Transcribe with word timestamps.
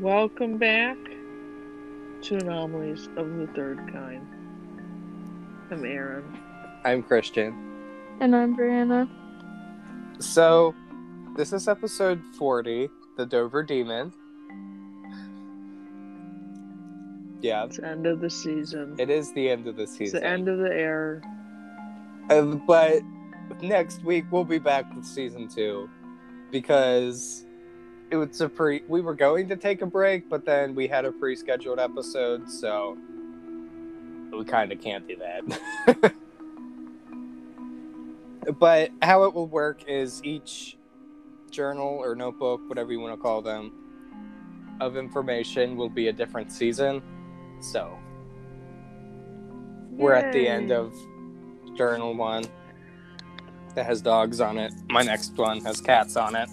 Welcome 0.00 0.56
back 0.56 0.96
to 2.22 2.36
Anomalies 2.36 3.08
of 3.16 3.36
the 3.36 3.46
Third 3.54 3.78
Kind. 3.92 4.26
I'm 5.70 5.84
Erin. 5.84 6.24
I'm 6.84 7.02
Christian. 7.02 7.54
And 8.20 8.34
I'm 8.34 8.56
Brianna. 8.56 9.08
So, 10.18 10.74
this 11.36 11.52
is 11.52 11.68
episode 11.68 12.22
40, 12.38 12.88
The 13.16 13.26
Dover 13.26 13.62
Demon. 13.62 14.12
Yeah, 17.40 17.64
It's 17.64 17.78
end 17.78 18.06
of 18.06 18.20
the 18.20 18.30
season. 18.30 18.96
it 18.98 19.08
is 19.10 19.32
the 19.34 19.48
end 19.50 19.66
of 19.66 19.76
the 19.76 19.86
season. 19.86 20.02
It's 20.04 20.12
season. 20.12 20.20
the 20.22 20.26
end 20.26 20.48
of 20.48 20.58
the 20.58 20.72
air. 20.72 21.22
Uh, 22.30 22.42
but 22.66 23.02
next 23.62 24.02
week 24.04 24.24
we'll 24.30 24.44
be 24.44 24.58
back 24.58 24.94
with 24.94 25.04
season 25.04 25.48
two 25.48 25.88
because 26.50 27.44
it 28.10 28.16
was 28.16 28.40
a 28.40 28.48
pre. 28.48 28.82
We 28.88 29.00
were 29.00 29.14
going 29.14 29.48
to 29.48 29.56
take 29.56 29.82
a 29.82 29.86
break, 29.86 30.28
but 30.28 30.44
then 30.44 30.74
we 30.74 30.88
had 30.88 31.04
a 31.04 31.12
pre-scheduled 31.12 31.78
episode, 31.78 32.50
so 32.50 32.98
we 34.32 34.44
kind 34.44 34.72
of 34.72 34.80
can't 34.80 35.06
do 35.06 35.16
that. 35.16 36.12
but 38.58 38.90
how 39.02 39.24
it 39.24 39.34
will 39.34 39.46
work 39.46 39.84
is 39.88 40.22
each 40.24 40.76
journal 41.50 42.00
or 42.02 42.14
notebook, 42.14 42.60
whatever 42.68 42.92
you 42.92 43.00
want 43.00 43.14
to 43.14 43.20
call 43.20 43.42
them, 43.42 43.72
of 44.80 44.96
information 44.96 45.76
will 45.76 45.88
be 45.88 46.08
a 46.08 46.12
different 46.12 46.50
season. 46.50 47.02
So 47.60 47.96
we're 49.90 50.14
at 50.14 50.32
the 50.32 50.48
end 50.48 50.72
of 50.72 50.94
journal 51.76 52.14
one 52.14 52.44
that 53.74 53.86
has 53.86 54.00
dogs 54.00 54.40
on 54.40 54.58
it. 54.58 54.72
My 54.88 55.02
next 55.02 55.36
one 55.36 55.60
has 55.60 55.80
cats 55.80 56.16
on 56.16 56.34
it. 56.34 56.48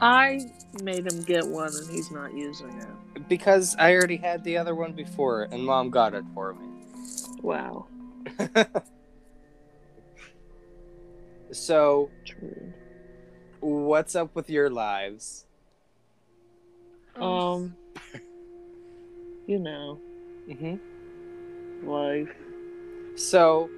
I 0.00 0.48
made 0.82 1.06
him 1.06 1.22
get 1.22 1.46
one 1.46 1.74
and 1.74 1.88
he's 1.90 2.10
not 2.10 2.32
using 2.34 2.68
it. 2.68 3.28
Because 3.28 3.74
I 3.78 3.94
already 3.94 4.16
had 4.16 4.44
the 4.44 4.56
other 4.58 4.74
one 4.74 4.92
before 4.92 5.48
and 5.50 5.64
mom 5.64 5.90
got 5.90 6.14
it 6.14 6.24
for 6.34 6.54
me. 6.54 6.66
Wow. 7.42 7.86
So, 11.50 12.10
True. 12.26 12.72
what's 13.60 14.14
up 14.14 14.34
with 14.34 14.50
your 14.50 14.68
lives? 14.68 15.46
Um, 17.16 17.74
you 19.46 19.58
know, 19.58 19.98
Mm-hmm. 20.48 21.88
life. 21.88 22.28
So, 23.16 23.70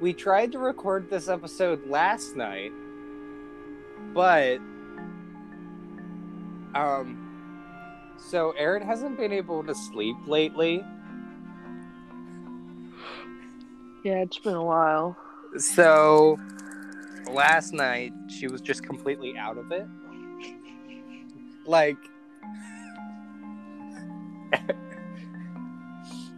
we 0.00 0.12
tried 0.12 0.52
to 0.52 0.58
record 0.60 1.10
this 1.10 1.28
episode 1.28 1.88
last 1.88 2.36
night, 2.36 2.72
but 4.14 4.58
um 6.74 7.26
so 8.16 8.52
Erin 8.52 8.82
hasn't 8.82 9.16
been 9.16 9.32
able 9.32 9.64
to 9.64 9.74
sleep 9.74 10.16
lately. 10.26 10.84
Yeah, 14.04 14.22
it's 14.22 14.38
been 14.38 14.54
a 14.54 14.64
while. 14.64 15.16
So 15.56 16.38
last 17.30 17.72
night 17.72 18.12
she 18.28 18.46
was 18.46 18.60
just 18.60 18.82
completely 18.84 19.36
out 19.36 19.58
of 19.58 19.72
it. 19.72 19.86
Like 21.66 21.96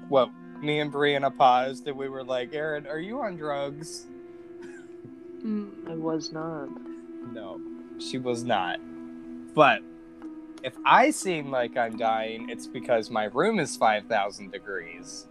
well, 0.09 0.31
me 0.61 0.81
and 0.81 0.93
Brianna 0.93 1.37
paused 1.37 1.87
and 1.89 1.97
we 1.97 2.09
were 2.09 2.25
like, 2.25 2.55
Erin, 2.55 2.87
are 2.87 2.99
you 2.99 3.21
on 3.21 3.37
drugs? 3.37 4.07
Mm. 5.45 5.91
I 5.91 5.95
was 5.95 6.33
not. 6.33 6.69
No, 7.33 7.61
she 7.99 8.19
was 8.19 8.45
not. 8.45 8.79
But 9.55 9.83
if 10.62 10.74
I 10.84 11.11
seem 11.11 11.50
like 11.50 11.77
I'm 11.77 11.96
dying, 11.96 12.48
it's 12.50 12.67
because 12.67 13.11
my 13.11 13.24
room 13.24 13.58
is 13.58 13.77
5,000 13.77 14.50
degrees. 14.52 15.27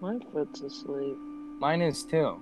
My 0.00 0.18
foot's 0.32 0.60
asleep. 0.62 1.16
Mine 1.60 1.82
is 1.82 2.02
too. 2.04 2.40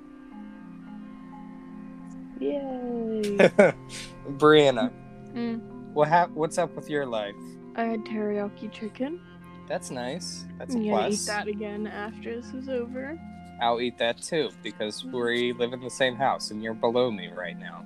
Yay. 2.40 3.22
Brianna, 4.38 4.90
Mm. 5.34 5.60
what 5.92 6.08
hap- 6.08 6.30
what's 6.30 6.58
up 6.58 6.74
with 6.74 6.88
your 6.90 7.06
life? 7.06 7.34
I 7.76 7.84
had 7.84 8.00
teriyaki 8.04 8.72
chicken. 8.72 9.20
That's 9.68 9.90
nice. 9.90 10.44
That's 10.58 10.74
a 10.74 10.78
I'm 10.78 10.84
gonna 10.84 10.96
plus. 11.08 11.22
eat 11.22 11.26
that 11.28 11.46
again 11.46 11.86
after 11.86 12.40
this 12.40 12.52
is 12.52 12.68
over. 12.68 13.16
I'll 13.62 13.80
eat 13.80 13.96
that 13.98 14.20
too 14.20 14.50
because 14.64 15.04
we 15.04 15.52
live 15.52 15.72
in 15.72 15.80
the 15.80 15.90
same 15.90 16.16
house 16.16 16.50
and 16.50 16.62
you're 16.62 16.74
below 16.74 17.10
me 17.10 17.28
right 17.28 17.56
now. 17.58 17.84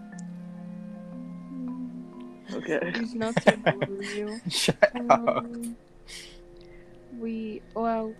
Okay. 2.52 2.90
These 2.92 3.14
nuts 3.14 3.46
are 3.46 3.56
below 3.56 4.00
you. 4.00 4.40
Shut 4.50 4.76
up. 5.10 5.20
Um, 5.20 5.76
we 7.18 7.62
well, 7.74 8.14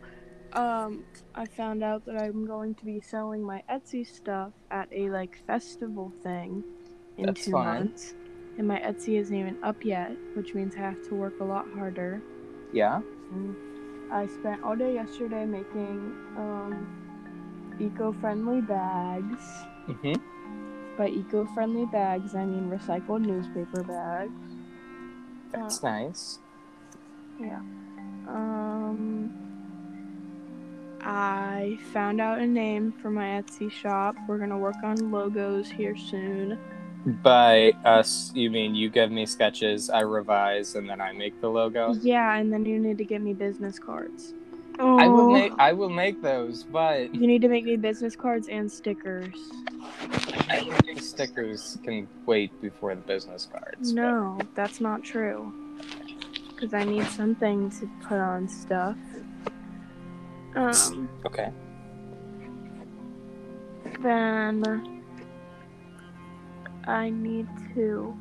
um, 0.53 1.05
I 1.35 1.47
found 1.47 1.83
out 1.83 2.05
that 2.07 2.17
I'm 2.17 2.47
going 2.47 2.75
to 2.77 2.85
be 2.85 3.01
selling 3.01 3.43
my 3.43 3.63
Etsy 3.71 4.07
stuff 4.07 4.53
at 4.71 4.89
a 4.93 5.11
like 5.11 5.39
festival 5.47 6.13
thing 6.23 6.65
in 7.19 7.27
That's 7.27 7.45
two 7.45 7.53
fine. 7.53 7.65
months, 7.65 8.15
and 8.59 8.67
my 8.67 8.79
Etsy 8.81 9.19
isn't 9.19 9.35
even 9.35 9.63
up 9.63 9.85
yet, 9.85 10.13
which 10.35 10.55
means 10.55 10.75
I 10.77 10.81
have 10.81 11.03
to 11.09 11.15
work 11.15 11.35
a 11.41 11.45
lot 11.45 11.67
harder. 11.75 12.23
Yeah. 12.73 13.01
And 13.33 13.57
I 14.13 14.27
spent 14.27 14.63
all 14.63 14.77
day 14.77 14.95
yesterday 14.95 15.45
making 15.45 16.15
um, 16.37 17.77
eco-friendly 17.81 18.61
bags. 18.63 19.45
hmm 19.87 20.15
By 20.97 21.09
eco-friendly 21.09 21.87
bags, 21.87 22.35
I 22.35 22.45
mean 22.45 22.71
recycled 22.71 23.23
newspaper 23.23 23.83
bags. 23.83 24.33
That's 25.51 25.83
Uh, 25.83 25.91
nice. 25.91 26.39
Yeah. 27.41 27.61
Um, 28.29 29.33
I 31.01 31.79
found 31.93 32.21
out 32.21 32.39
a 32.39 32.47
name 32.47 32.93
for 32.93 33.11
my 33.11 33.43
Etsy 33.43 33.71
shop. 33.71 34.17
We're 34.29 34.39
gonna 34.39 34.59
work 34.59 34.77
on 34.85 35.11
logos 35.11 35.69
here 35.69 35.97
soon. 35.97 36.59
By 37.23 37.73
us, 37.85 38.33
you 38.35 38.51
mean 38.51 38.75
you 38.75 38.89
give 38.89 39.11
me 39.11 39.27
sketches, 39.27 39.91
I 39.91 40.01
revise, 40.01 40.75
and 40.75 40.89
then 40.89 41.01
I 41.01 41.13
make 41.13 41.39
the 41.41 41.51
logo. 41.51 41.93
Yeah, 42.01 42.37
and 42.37 42.51
then 42.53 42.65
you 42.65 42.79
need 42.79 42.97
to 42.99 43.05
get 43.05 43.21
me 43.21 43.35
business 43.35 43.79
cards. 43.79 44.33
I 44.79 45.09
will 45.09 45.21
Oh, 45.21 45.33
make 45.33 45.53
I 45.59 45.73
will 45.73 45.89
make 45.91 46.21
those, 46.21 46.65
but 46.65 47.15
You 47.15 47.27
need 47.27 47.43
to 47.43 47.49
make 47.49 47.65
me 47.65 47.77
business 47.77 48.17
cards 48.17 48.49
and 48.49 48.71
stickers. 48.71 49.35
I 50.51 50.61
think 50.85 51.01
stickers 51.01 51.79
can 51.85 52.09
wait 52.27 52.51
before 52.61 52.95
the 52.95 53.01
business 53.03 53.47
cards. 53.51 53.93
but- 53.93 54.01
No, 54.01 54.39
that's 54.55 54.81
not 54.81 55.03
true. 55.03 55.53
Because 56.49 56.75
I 56.75 56.85
need 56.85 57.05
something 57.07 57.71
to 57.71 57.89
put 58.03 58.19
on 58.19 58.49
stuff. 58.49 58.97
Um, 60.57 61.09
Okay. 61.27 61.53
then 64.01 64.63
I 66.87 67.11
need 67.11 67.49
to 67.75 68.15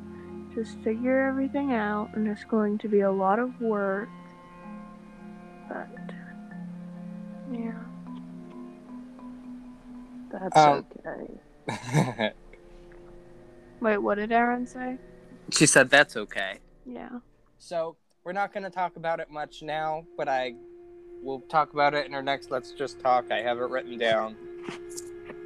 just 0.56 0.78
figure 0.80 1.28
everything 1.28 1.74
out, 1.74 2.09
and 2.16 2.28
it's 2.28 2.44
going 2.46 2.78
to 2.80 2.88
be 2.88 3.02
a 3.02 3.12
lot 3.12 3.40
of 3.40 3.59
work. 3.62 4.09
But 5.70 5.88
yeah, 7.53 7.74
that's 10.31 10.58
Um, 10.58 10.86
okay. 11.06 12.34
wait, 13.80 13.97
what 13.97 14.16
did 14.16 14.31
Erin 14.31 14.66
say? 14.68 14.97
she 15.52 15.66
said 15.66 15.90
that's 15.90 16.16
okay. 16.18 16.59
Yeah. 16.86 17.09
So 17.59 17.96
we're 18.24 18.31
not 18.34 18.53
going 18.53 18.64
to 18.64 18.69
talk 18.69 18.96
about 18.96 19.19
it 19.19 19.30
much 19.30 19.62
now, 19.62 20.06
but 20.18 20.28
I 20.28 20.56
will 21.22 21.41
talk 21.41 21.74
about 21.74 21.94
it 21.94 22.06
in 22.06 22.14
our 22.14 22.24
next 22.24 22.50
Let's 22.52 22.72
Just 22.72 23.00
Talk. 23.00 23.31
I 23.31 23.41
have 23.41 23.58
it 23.59 23.70
written 23.70 23.97
down. 23.97 24.35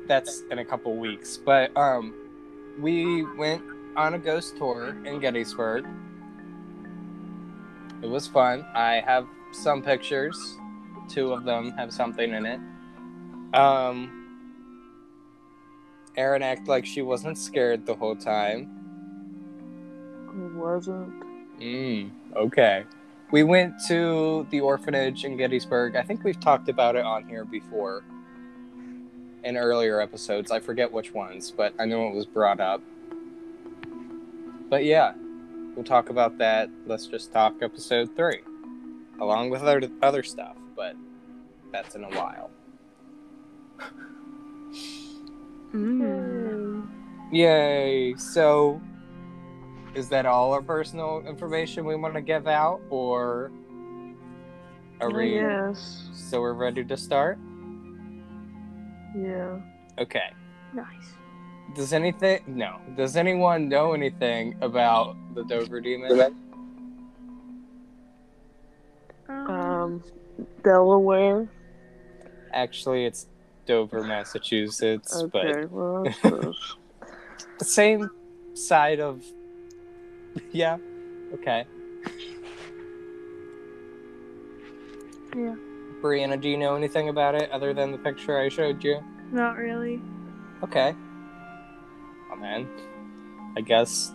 That's 0.08 0.44
in 0.52 0.60
a 0.60 0.66
couple 0.66 0.96
weeks, 0.96 1.38
but 1.38 1.76
um, 1.76 2.14
we 2.80 3.24
went 3.38 3.62
on 3.96 4.14
a 4.14 4.20
ghost 4.20 4.56
tour 4.58 4.96
in 5.06 5.20
Gettysburg. 5.20 5.86
It 8.02 8.08
was 8.10 8.28
fun. 8.28 8.66
I 8.74 9.02
have 9.06 9.26
some 9.52 9.82
pictures. 9.82 10.38
Two 11.10 11.34
of 11.34 11.44
them 11.44 11.72
have 11.72 11.94
something 11.94 12.34
in 12.34 12.46
it. 12.46 12.60
Um, 13.54 14.18
Erin 16.16 16.42
acted 16.42 16.68
like 16.68 16.86
she 16.86 17.02
wasn't 17.02 17.38
scared 17.38 17.86
the 17.86 17.96
whole 17.96 18.16
time. 18.16 18.74
Wasn't. 20.56 21.24
Mm, 21.60 22.12
okay. 22.36 22.84
We 23.32 23.44
went 23.44 23.76
to 23.88 24.48
the 24.50 24.62
orphanage 24.62 25.26
in 25.26 25.38
Gettysburg. 25.38 25.96
I 25.96 26.02
think 26.02 26.24
we've 26.24 26.40
talked 26.40 26.70
about 26.70 26.96
it 26.96 27.06
on 27.06 27.28
here 27.28 27.46
before 27.46 28.04
in 29.44 29.58
earlier 29.58 30.02
episodes. 30.02 30.52
I 30.52 30.60
forget 30.60 30.92
which 30.92 31.14
ones, 31.14 31.52
but 31.52 31.74
I 31.80 31.86
know 31.86 32.08
it 32.08 32.16
was 32.16 32.26
brought 32.26 32.60
up. 32.60 32.82
But 34.70 34.86
yeah, 34.86 35.14
we'll 35.76 35.86
talk 35.86 36.10
about 36.10 36.38
that. 36.40 36.70
Let's 36.86 37.08
just 37.08 37.32
talk 37.32 37.56
episode 37.62 38.16
three, 38.16 38.42
along 39.20 39.50
with 39.50 39.62
other 39.62 39.90
other 40.02 40.24
stuff. 40.24 40.58
But 40.78 40.96
that's 41.74 41.96
in 41.96 42.06
a 42.06 42.10
while. 42.10 42.50
Mm. 45.74 46.88
Yay! 47.32 48.16
So 48.16 48.80
is 49.96 50.08
that 50.10 50.26
all 50.26 50.54
our 50.54 50.62
personal 50.62 51.24
information 51.28 51.84
we 51.86 51.96
want 51.96 52.14
to 52.14 52.22
give 52.22 52.48
out, 52.48 52.80
or 52.90 53.52
are 55.02 55.12
we? 55.12 55.36
Yes. 55.36 56.10
So 56.14 56.40
we're 56.40 56.54
ready 56.54 56.84
to 56.86 56.96
start. 56.96 57.38
Yeah. 59.18 59.60
Okay. 59.98 60.32
Nice. 60.74 61.16
Does 61.76 61.92
anything? 61.92 62.42
No. 62.48 62.80
Does 62.96 63.18
anyone 63.18 63.68
know 63.68 63.94
anything 63.94 64.56
about 64.62 65.18
the 65.34 65.44
Dover 65.44 65.82
Demon? 65.82 66.36
Um, 69.28 69.50
Um, 69.50 70.04
Delaware. 70.64 71.48
Actually, 72.54 73.06
it's 73.06 73.28
Dover, 73.66 74.04
Massachusetts, 74.04 75.16
Okay. 75.16 75.66
Well, 75.66 76.06
but 76.24 76.54
the 77.60 77.66
same 77.66 78.10
side 78.54 79.00
of. 79.00 79.24
Yeah. 80.52 80.78
Okay. 81.34 81.66
yeah. 85.36 85.56
Brianna, 86.02 86.40
do 86.40 86.48
you 86.48 86.58
know 86.58 86.76
anything 86.76 87.10
about 87.10 87.36
it 87.36 87.50
other 87.52 87.74
than 87.74 87.92
the 87.92 87.98
picture 87.98 88.38
I 88.38 88.50
showed 88.50 88.84
you? 88.84 89.04
Not 89.32 89.58
really. 89.58 90.02
Okay. 90.64 90.96
Oh 92.32 92.36
man. 92.36 92.68
I 93.58 93.62
guess 93.62 94.14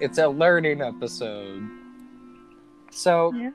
it's 0.00 0.18
a 0.18 0.28
learning 0.28 0.80
episode. 0.80 1.62
So, 2.90 3.32
Yeah. 3.34 3.50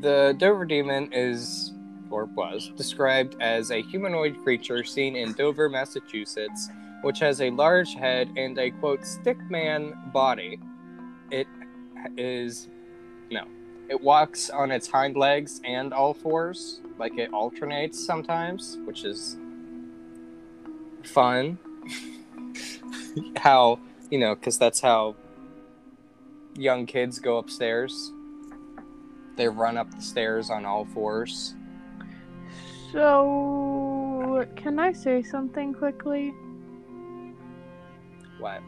The 0.00 0.34
Dover 0.38 0.64
Demon 0.64 1.12
is, 1.12 1.72
or 2.10 2.26
was, 2.26 2.70
described 2.76 3.36
as 3.40 3.70
a 3.70 3.82
humanoid 3.82 4.42
creature 4.42 4.84
seen 4.84 5.16
in 5.16 5.32
Dover, 5.32 5.68
Massachusetts, 5.68 6.68
which 7.02 7.18
has 7.20 7.40
a 7.40 7.50
large 7.50 7.94
head 7.94 8.30
and 8.36 8.58
a 8.58 8.70
quote 8.70 9.02
stickman 9.02 10.12
body. 10.12 10.58
It 11.30 11.46
is. 12.16 12.68
No. 13.30 13.44
It 13.88 14.00
walks 14.00 14.50
on 14.50 14.70
its 14.72 14.88
hind 14.88 15.16
legs 15.16 15.60
and 15.64 15.92
all 15.94 16.14
fours, 16.14 16.80
like 16.98 17.16
it 17.18 17.32
alternates 17.32 18.04
sometimes, 18.04 18.78
which 18.84 19.04
is 19.04 19.36
fun. 21.04 21.58
how, 23.36 23.78
you 24.10 24.18
know, 24.18 24.34
because 24.34 24.58
that's 24.58 24.80
how 24.80 25.14
young 26.56 26.86
kids 26.86 27.18
go 27.18 27.36
upstairs. 27.38 28.12
They 29.36 29.48
run 29.48 29.76
up 29.76 29.94
the 29.94 30.00
stairs 30.00 30.50
on 30.50 30.64
all 30.64 30.86
fours. 30.86 31.54
So, 32.92 34.46
can 34.56 34.78
I 34.78 34.92
say 34.92 35.22
something 35.22 35.74
quickly? 35.74 36.32
What? 38.38 38.62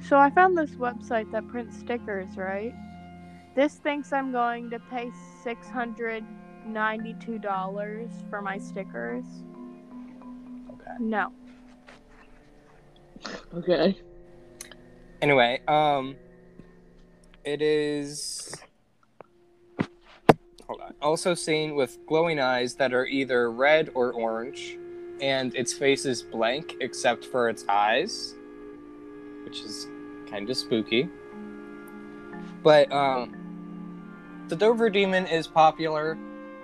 So, 0.00 0.18
I 0.18 0.30
found 0.30 0.58
this 0.58 0.72
website 0.72 1.30
that 1.32 1.46
prints 1.48 1.78
stickers, 1.78 2.36
right? 2.36 2.74
This 3.54 3.76
thinks 3.76 4.12
I'm 4.12 4.32
going 4.32 4.68
to 4.70 4.78
pay 4.78 5.10
$692 5.44 8.30
for 8.30 8.42
my 8.42 8.58
stickers. 8.58 9.24
Okay. 10.72 10.96
No. 10.98 11.32
okay. 13.54 13.96
Anyway, 15.22 15.60
um, 15.68 16.16
it 17.44 17.62
is. 17.62 18.54
Hold 20.66 20.80
on. 20.80 20.94
Also 21.00 21.34
seen 21.34 21.74
with 21.76 21.98
glowing 22.06 22.40
eyes 22.40 22.74
that 22.74 22.92
are 22.92 23.06
either 23.06 23.50
red 23.52 23.90
or 23.94 24.12
orange, 24.12 24.78
and 25.20 25.54
its 25.54 25.72
face 25.72 26.04
is 26.04 26.22
blank 26.22 26.76
except 26.80 27.24
for 27.24 27.48
its 27.48 27.64
eyes, 27.68 28.34
which 29.44 29.60
is 29.60 29.86
kind 30.28 30.50
of 30.50 30.56
spooky. 30.56 31.08
But 32.62 32.90
um, 32.90 34.44
the 34.48 34.56
Dover 34.56 34.90
Demon 34.90 35.26
is 35.26 35.46
popular, 35.46 36.18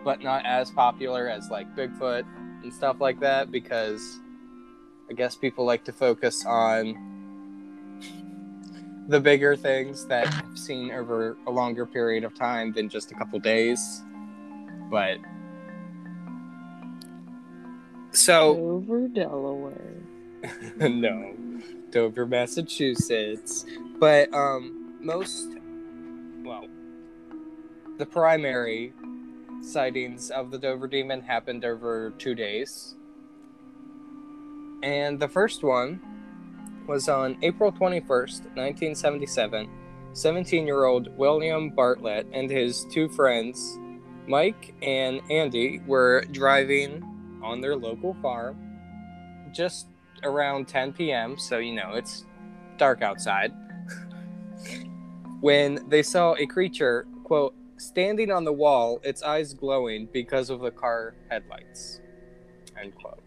but 0.04 0.20
not 0.20 0.44
as 0.44 0.70
popular 0.70 1.28
as 1.28 1.48
like 1.48 1.74
Bigfoot 1.76 2.24
and 2.62 2.74
stuff 2.74 3.00
like 3.00 3.20
that 3.20 3.52
because 3.52 4.18
I 5.08 5.14
guess 5.14 5.36
people 5.36 5.64
like 5.64 5.84
to 5.84 5.92
focus 5.92 6.44
on 6.44 7.11
the 9.08 9.20
bigger 9.20 9.56
things 9.56 10.06
that 10.06 10.26
I've 10.28 10.58
seen 10.58 10.92
over 10.92 11.36
a 11.46 11.50
longer 11.50 11.86
period 11.86 12.24
of 12.24 12.34
time 12.34 12.72
than 12.72 12.88
just 12.88 13.10
a 13.10 13.14
couple 13.14 13.38
days. 13.38 14.02
But 14.90 15.18
so 18.12 18.56
Over 18.58 19.08
Delaware. 19.08 19.94
no, 20.76 21.34
Dover, 21.90 22.26
Massachusetts. 22.26 23.64
But 23.98 24.32
um, 24.34 24.96
most, 25.00 25.48
well, 26.44 26.66
the 27.98 28.06
primary 28.06 28.92
sightings 29.62 30.30
of 30.30 30.50
the 30.50 30.58
Dover 30.58 30.88
Demon 30.88 31.22
happened 31.22 31.64
over 31.64 32.12
two 32.18 32.34
days. 32.34 32.96
And 34.82 35.18
the 35.18 35.28
first 35.28 35.62
one 35.62 36.00
was 36.86 37.08
on 37.08 37.36
April 37.42 37.72
21st, 37.72 38.56
1977. 38.56 39.68
17 40.14 40.66
year 40.66 40.84
old 40.84 41.16
William 41.16 41.70
Bartlett 41.70 42.26
and 42.32 42.50
his 42.50 42.84
two 42.92 43.08
friends, 43.08 43.78
Mike 44.26 44.74
and 44.82 45.20
Andy, 45.30 45.80
were 45.86 46.24
driving 46.32 47.02
on 47.42 47.60
their 47.60 47.76
local 47.76 48.14
farm 48.20 48.56
just 49.52 49.86
around 50.22 50.68
10 50.68 50.92
p.m., 50.92 51.38
so 51.38 51.58
you 51.58 51.74
know 51.74 51.92
it's 51.94 52.24
dark 52.76 53.02
outside, 53.02 53.52
when 55.40 55.86
they 55.88 56.02
saw 56.02 56.34
a 56.34 56.46
creature, 56.46 57.06
quote, 57.24 57.54
standing 57.76 58.30
on 58.30 58.44
the 58.44 58.52
wall, 58.52 59.00
its 59.02 59.22
eyes 59.22 59.52
glowing 59.54 60.08
because 60.12 60.50
of 60.50 60.60
the 60.60 60.70
car 60.70 61.14
headlights, 61.28 62.00
end 62.80 62.94
quote. 62.94 63.22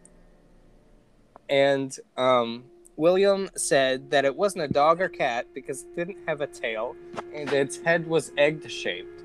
And 1.49 1.95
um, 2.17 2.65
William 2.97 3.49
said 3.55 4.09
that 4.11 4.25
it 4.25 4.35
wasn't 4.35 4.63
a 4.63 4.67
dog 4.67 5.01
or 5.01 5.09
cat 5.09 5.47
because 5.53 5.83
it 5.83 5.95
didn't 5.95 6.17
have 6.27 6.41
a 6.41 6.47
tail 6.47 6.95
and 7.33 7.51
its 7.51 7.77
head 7.77 8.07
was 8.07 8.31
egg 8.37 8.69
shaped. 8.69 9.23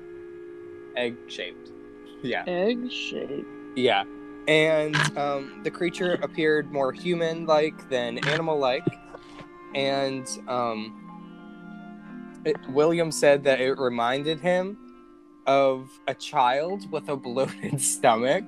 Egg 0.95 1.15
shaped. 1.27 1.71
Yeah. 2.21 2.43
Egg 2.47 2.91
shaped. 2.91 3.45
Yeah. 3.75 4.03
And 4.47 4.95
um, 5.17 5.61
the 5.63 5.71
creature 5.71 6.19
appeared 6.21 6.71
more 6.71 6.91
human 6.91 7.45
like 7.45 7.89
than 7.89 8.17
animal 8.27 8.57
like. 8.57 8.85
And 9.73 10.27
um, 10.47 11.01
it, 12.43 12.57
William 12.69 13.11
said 13.11 13.43
that 13.45 13.61
it 13.61 13.77
reminded 13.77 14.41
him 14.41 14.77
of 15.45 15.89
a 16.07 16.13
child 16.13 16.91
with 16.91 17.09
a 17.09 17.15
bloated 17.15 17.79
stomach. 17.81 18.43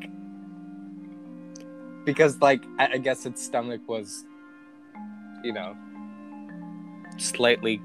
Because, 2.06 2.42
like, 2.42 2.63
I, 2.77 2.94
I 2.94 2.98
guess 2.98 3.25
its 3.25 3.42
stomach 3.42 3.82
was, 3.88 4.25
you 5.44 5.54
know, 5.54 5.76
slightly 7.18 7.82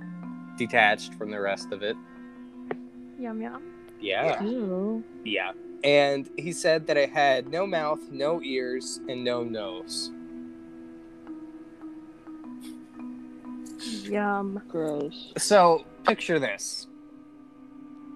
detached 0.57 1.15
from 1.15 1.31
the 1.31 1.41
rest 1.41 1.73
of 1.73 1.83
it. 1.83 1.97
Yum 3.19 3.43
yum. 3.43 3.62
Yeah. 4.00 4.43
Ew. 4.43 5.03
Yeah. 5.25 5.53
And 5.85 6.29
he 6.37 6.53
said 6.53 6.87
that 6.87 6.97
it 6.97 7.11
had 7.11 7.49
no 7.49 7.67
mouth, 7.67 8.00
no 8.11 8.43
ears, 8.43 9.00
and 9.09 9.25
no 9.25 9.43
nose. 9.43 10.11
Yum. 14.05 14.62
Gross. 14.69 15.33
So 15.37 15.85
picture 16.05 16.38
this. 16.38 16.87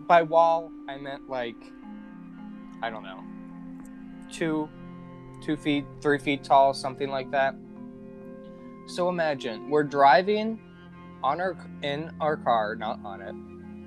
By 0.06 0.22
wall, 0.22 0.70
I 0.88 0.96
meant 0.96 1.28
like, 1.28 1.56
I 2.82 2.90
don't 2.90 3.04
know, 3.04 3.22
two, 4.30 4.68
two 5.42 5.56
feet, 5.56 5.84
three 6.00 6.18
feet 6.18 6.42
tall, 6.42 6.74
something 6.74 7.08
like 7.08 7.30
that. 7.30 7.54
So 8.86 9.08
imagine 9.08 9.70
we're 9.70 9.84
driving 9.84 10.58
on 11.22 11.40
our 11.40 11.56
in 11.82 12.10
our 12.20 12.36
car, 12.36 12.74
not 12.74 12.98
on 13.04 13.20
it, 13.20 13.34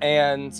and 0.04 0.54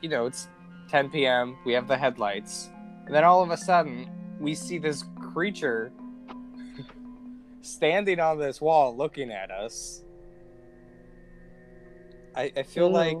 you 0.00 0.08
know 0.08 0.26
it's 0.26 0.48
10 0.88 1.10
p.m. 1.10 1.56
We 1.64 1.72
have 1.72 1.88
the 1.88 1.96
headlights, 1.96 2.70
and 3.06 3.14
then 3.14 3.24
all 3.24 3.42
of 3.42 3.50
a 3.50 3.56
sudden 3.56 4.08
we 4.38 4.54
see 4.54 4.78
this 4.78 5.04
creature 5.32 5.92
standing 7.62 8.20
on 8.20 8.38
this 8.38 8.60
wall 8.60 8.96
looking 8.96 9.30
at 9.30 9.50
us. 9.50 10.04
I, 12.36 12.52
I 12.56 12.62
feel 12.62 12.90
like 12.90 13.16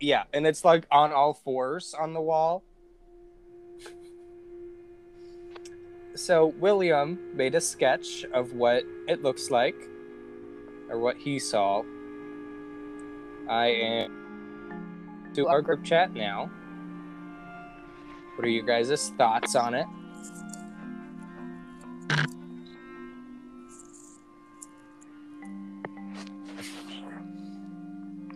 yeah, 0.00 0.24
and 0.32 0.46
it's 0.46 0.64
like 0.64 0.86
on 0.90 1.12
all 1.12 1.34
fours 1.34 1.94
on 1.98 2.12
the 2.12 2.20
wall. 2.20 2.62
So 6.16 6.46
William 6.58 7.18
made 7.34 7.56
a 7.56 7.60
sketch 7.60 8.24
of 8.32 8.52
what 8.52 8.84
it 9.08 9.22
looks 9.22 9.50
like, 9.50 9.90
or 10.88 10.98
what 11.00 11.16
he 11.16 11.40
saw. 11.40 11.82
I 13.48 13.66
am 13.66 15.30
to 15.34 15.48
our 15.48 15.60
group 15.60 15.82
chat 15.82 16.14
now. 16.14 16.50
What 18.36 18.46
are 18.46 18.50
you 18.50 18.62
guys' 18.62 19.10
thoughts 19.18 19.56
on 19.56 19.74
it? 19.74 19.86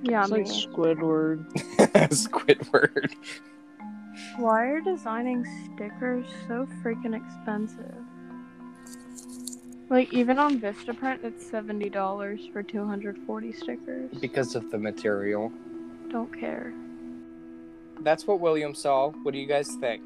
Yummy. 0.03 0.41
It's 0.41 0.67
like 0.67 0.73
Squidward. 0.73 1.49
Squidward. 2.11 3.15
Why 4.39 4.67
are 4.67 4.81
designing 4.81 5.45
stickers 5.65 6.25
so 6.47 6.69
freaking 6.81 7.13
expensive? 7.13 7.93
Like 9.91 10.13
even 10.15 10.39
on 10.39 10.61
Vistaprint, 10.61 11.25
it's 11.25 11.45
seventy 11.45 11.89
dollars 11.89 12.41
for 12.53 12.63
two 12.63 12.87
hundred 12.87 13.19
forty 13.27 13.53
stickers. 13.53 14.13
Because 14.21 14.55
of 14.55 14.71
the 14.71 14.79
material. 14.79 15.51
Don't 16.09 16.33
care. 16.39 16.73
That's 18.03 18.29
what 18.29 18.39
William 18.39 18.77
saw. 18.77 19.09
What 19.09 19.33
do 19.33 19.39
you 19.39 19.47
guys 19.47 19.75
think? 19.81 20.03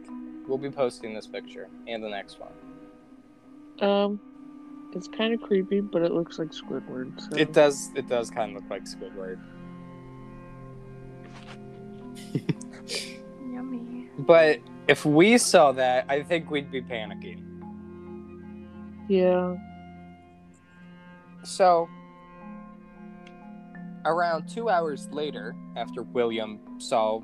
We'll 0.48 0.56
be 0.56 0.70
posting 0.70 1.12
this 1.12 1.26
picture 1.26 1.68
and 1.86 2.02
the 2.02 2.08
next 2.08 2.38
one. 2.40 2.52
Um, 3.86 4.18
it's 4.94 5.08
kind 5.08 5.34
of 5.34 5.42
creepy, 5.42 5.80
but 5.80 6.00
it 6.00 6.12
looks 6.12 6.38
like 6.38 6.52
Squidward. 6.52 7.20
So. 7.20 7.36
It 7.36 7.52
does. 7.52 7.90
It 7.94 8.08
does 8.08 8.30
kind 8.30 8.56
of 8.56 8.62
look 8.62 8.70
like 8.70 8.84
Squidward. 8.84 9.38
But 14.18 14.60
if 14.88 15.04
we 15.04 15.38
saw 15.38 15.72
that, 15.72 16.06
I 16.08 16.22
think 16.22 16.50
we'd 16.50 16.70
be 16.70 16.82
panicking. 16.82 17.42
Yeah. 19.08 19.56
So, 21.44 21.88
around 24.04 24.48
two 24.48 24.68
hours 24.68 25.08
later, 25.10 25.54
after 25.76 26.02
William 26.02 26.60
saw, 26.78 27.20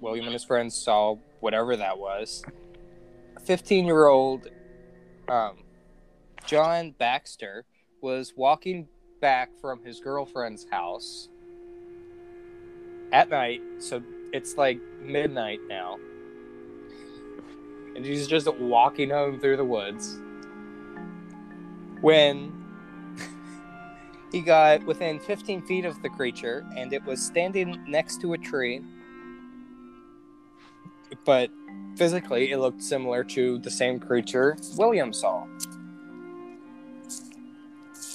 William 0.00 0.24
and 0.26 0.32
his 0.32 0.44
friends 0.44 0.74
saw 0.74 1.16
whatever 1.40 1.76
that 1.76 1.98
was, 1.98 2.42
15 3.44 3.86
year 3.86 4.06
old 4.06 4.48
um, 5.28 5.58
John 6.46 6.92
Baxter 6.98 7.64
was 8.00 8.34
walking 8.36 8.88
back 9.20 9.50
from 9.60 9.84
his 9.84 10.00
girlfriend's 10.00 10.66
house 10.70 11.28
at 13.12 13.28
night. 13.28 13.60
So 13.78 14.02
it's 14.32 14.56
like 14.56 14.80
midnight 15.02 15.60
now. 15.68 15.98
And 17.96 18.04
he's 18.04 18.26
just 18.26 18.52
walking 18.54 19.10
home 19.10 19.40
through 19.40 19.56
the 19.56 19.64
woods 19.64 20.18
when 22.00 22.52
he 24.32 24.40
got 24.40 24.84
within 24.86 25.18
15 25.18 25.62
feet 25.62 25.84
of 25.84 26.00
the 26.02 26.08
creature 26.08 26.64
and 26.76 26.92
it 26.92 27.04
was 27.04 27.20
standing 27.20 27.82
next 27.86 28.20
to 28.20 28.32
a 28.32 28.38
tree. 28.38 28.82
But 31.24 31.50
physically, 31.96 32.52
it 32.52 32.58
looked 32.58 32.82
similar 32.82 33.24
to 33.24 33.58
the 33.58 33.70
same 33.70 33.98
creature 33.98 34.56
William 34.76 35.12
saw. 35.12 35.46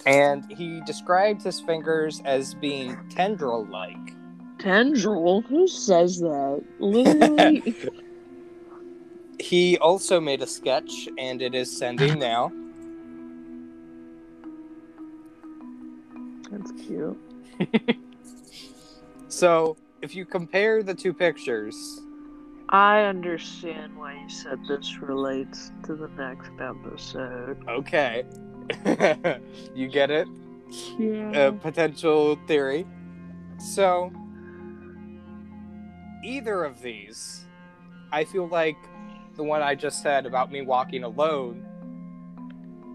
And 0.05 0.45
he 0.51 0.81
described 0.85 1.41
his 1.41 1.59
fingers 1.59 2.21
as 2.25 2.53
being 2.53 2.97
tendril 3.09 3.65
like. 3.65 4.14
Tendril? 4.65 5.41
Who 5.41 5.67
says 5.67 6.19
that? 6.19 6.63
Literally. 6.79 7.75
He 9.37 9.77
also 9.77 10.19
made 10.21 10.41
a 10.41 10.47
sketch 10.47 11.07
and 11.19 11.41
it 11.41 11.53
is 11.53 11.69
sending 11.77 12.17
now. 12.31 12.51
That's 16.49 16.71
cute. 16.81 17.19
So, 19.27 19.75
if 20.01 20.15
you 20.15 20.25
compare 20.25 20.81
the 20.81 20.93
two 20.93 21.13
pictures, 21.13 21.75
I 22.69 23.01
understand 23.01 23.97
why 23.97 24.13
you 24.13 24.29
said 24.29 24.59
this 24.65 24.97
relates 24.99 25.71
to 25.83 25.95
the 25.95 26.07
next 26.17 26.51
episode. 26.57 27.57
okay. 27.67 28.23
you 29.75 29.89
get 29.89 30.09
it? 30.09 30.29
Yeah. 30.97 31.47
a 31.47 31.51
potential 31.51 32.39
theory. 32.47 32.87
So, 33.59 34.13
either 36.25 36.63
of 36.63 36.81
these, 36.81 37.45
I 38.11 38.23
feel 38.23 38.47
like 38.47 38.77
the 39.35 39.43
one 39.43 39.61
I 39.61 39.75
just 39.75 40.01
said 40.01 40.25
about 40.25 40.51
me 40.51 40.61
walking 40.61 41.03
alone 41.03 41.65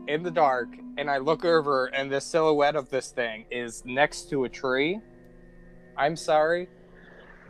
in 0.09 0.23
the 0.23 0.31
dark, 0.31 0.69
and 0.99 1.09
I 1.09 1.19
look 1.19 1.45
over, 1.45 1.87
and 1.87 2.11
the 2.11 2.21
silhouette 2.21 2.75
of 2.75 2.91
this 2.91 3.11
thing 3.11 3.45
is 3.51 3.85
next 3.85 4.29
to 4.31 4.45
a 4.45 4.49
tree. 4.49 5.01
I'm 5.97 6.17
sorry, 6.17 6.69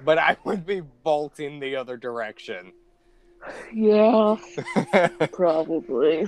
but 0.04 0.18
I 0.18 0.36
would 0.44 0.66
be 0.66 0.82
bolting 1.02 1.60
the 1.60 1.76
other 1.76 1.96
direction. 1.96 2.72
yeah, 3.72 4.36
probably. 5.32 6.26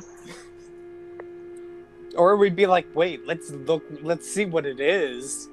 or 2.16 2.36
we'd 2.36 2.56
be 2.56 2.66
like, 2.66 2.86
wait, 2.94 3.26
let's 3.26 3.50
look, 3.50 3.82
let's 4.02 4.32
see 4.32 4.46
what 4.46 4.64
it 4.64 4.80
is. 4.80 5.48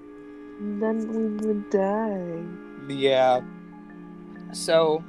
Then 0.62 1.08
we 1.41 1.48
would 1.48 1.70
die. 1.70 2.94
Yeah. 2.94 3.41
So, 4.53 5.03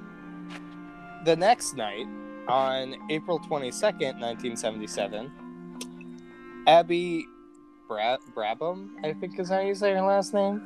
the 1.24 1.36
next 1.36 1.74
night, 1.76 2.06
on 2.48 2.96
April 3.10 3.38
22nd, 3.38 4.20
1977, 4.20 5.30
Abby 6.66 7.26
Bra- 7.88 8.18
Brabham, 8.34 8.90
I 9.04 9.12
think 9.12 9.38
is 9.38 9.48
how 9.48 9.60
you 9.60 9.74
say 9.74 9.92
her 9.94 10.02
last 10.02 10.34
name, 10.34 10.62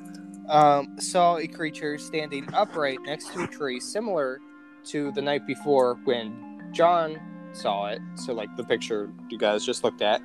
um, 0.49 0.99
saw 0.99 1.37
a 1.37 1.47
creature 1.47 1.99
standing 1.99 2.47
upright 2.55 2.99
next 3.03 3.33
to 3.33 3.45
a 3.45 3.47
tree, 3.47 3.81
similar 3.81 4.41
to 4.85 5.13
the 5.13 5.23
night 5.23 5.47
before 5.47 5.95
when 6.05 6.71
John 6.73 7.21
saw 7.53 7.87
it. 7.87 8.01
So, 8.17 8.33
like 8.35 8.55
the 8.57 8.65
picture 8.65 9.13
you 9.31 9.39
guys 9.39 9.65
just 9.65 9.85
looked 9.85 10.03
at. 10.03 10.21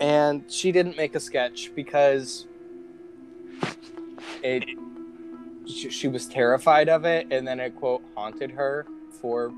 And 0.00 0.50
she 0.50 0.72
didn't 0.72 0.96
make 0.96 1.14
a 1.14 1.20
sketch 1.20 1.70
because 1.74 2.46
it 4.42 4.64
she, 5.66 5.90
she 5.90 6.08
was 6.08 6.26
terrified 6.26 6.88
of 6.88 7.04
it 7.04 7.26
and 7.30 7.46
then 7.46 7.60
it 7.60 7.76
quote 7.76 8.02
haunted 8.14 8.50
her 8.50 8.86
for 9.20 9.52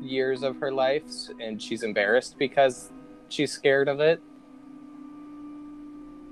years 0.00 0.42
of 0.42 0.56
her 0.58 0.72
life 0.72 1.04
and 1.40 1.60
she's 1.60 1.82
embarrassed 1.82 2.36
because 2.38 2.90
she's 3.28 3.52
scared 3.52 3.88
of 3.88 4.00
it. 4.00 4.22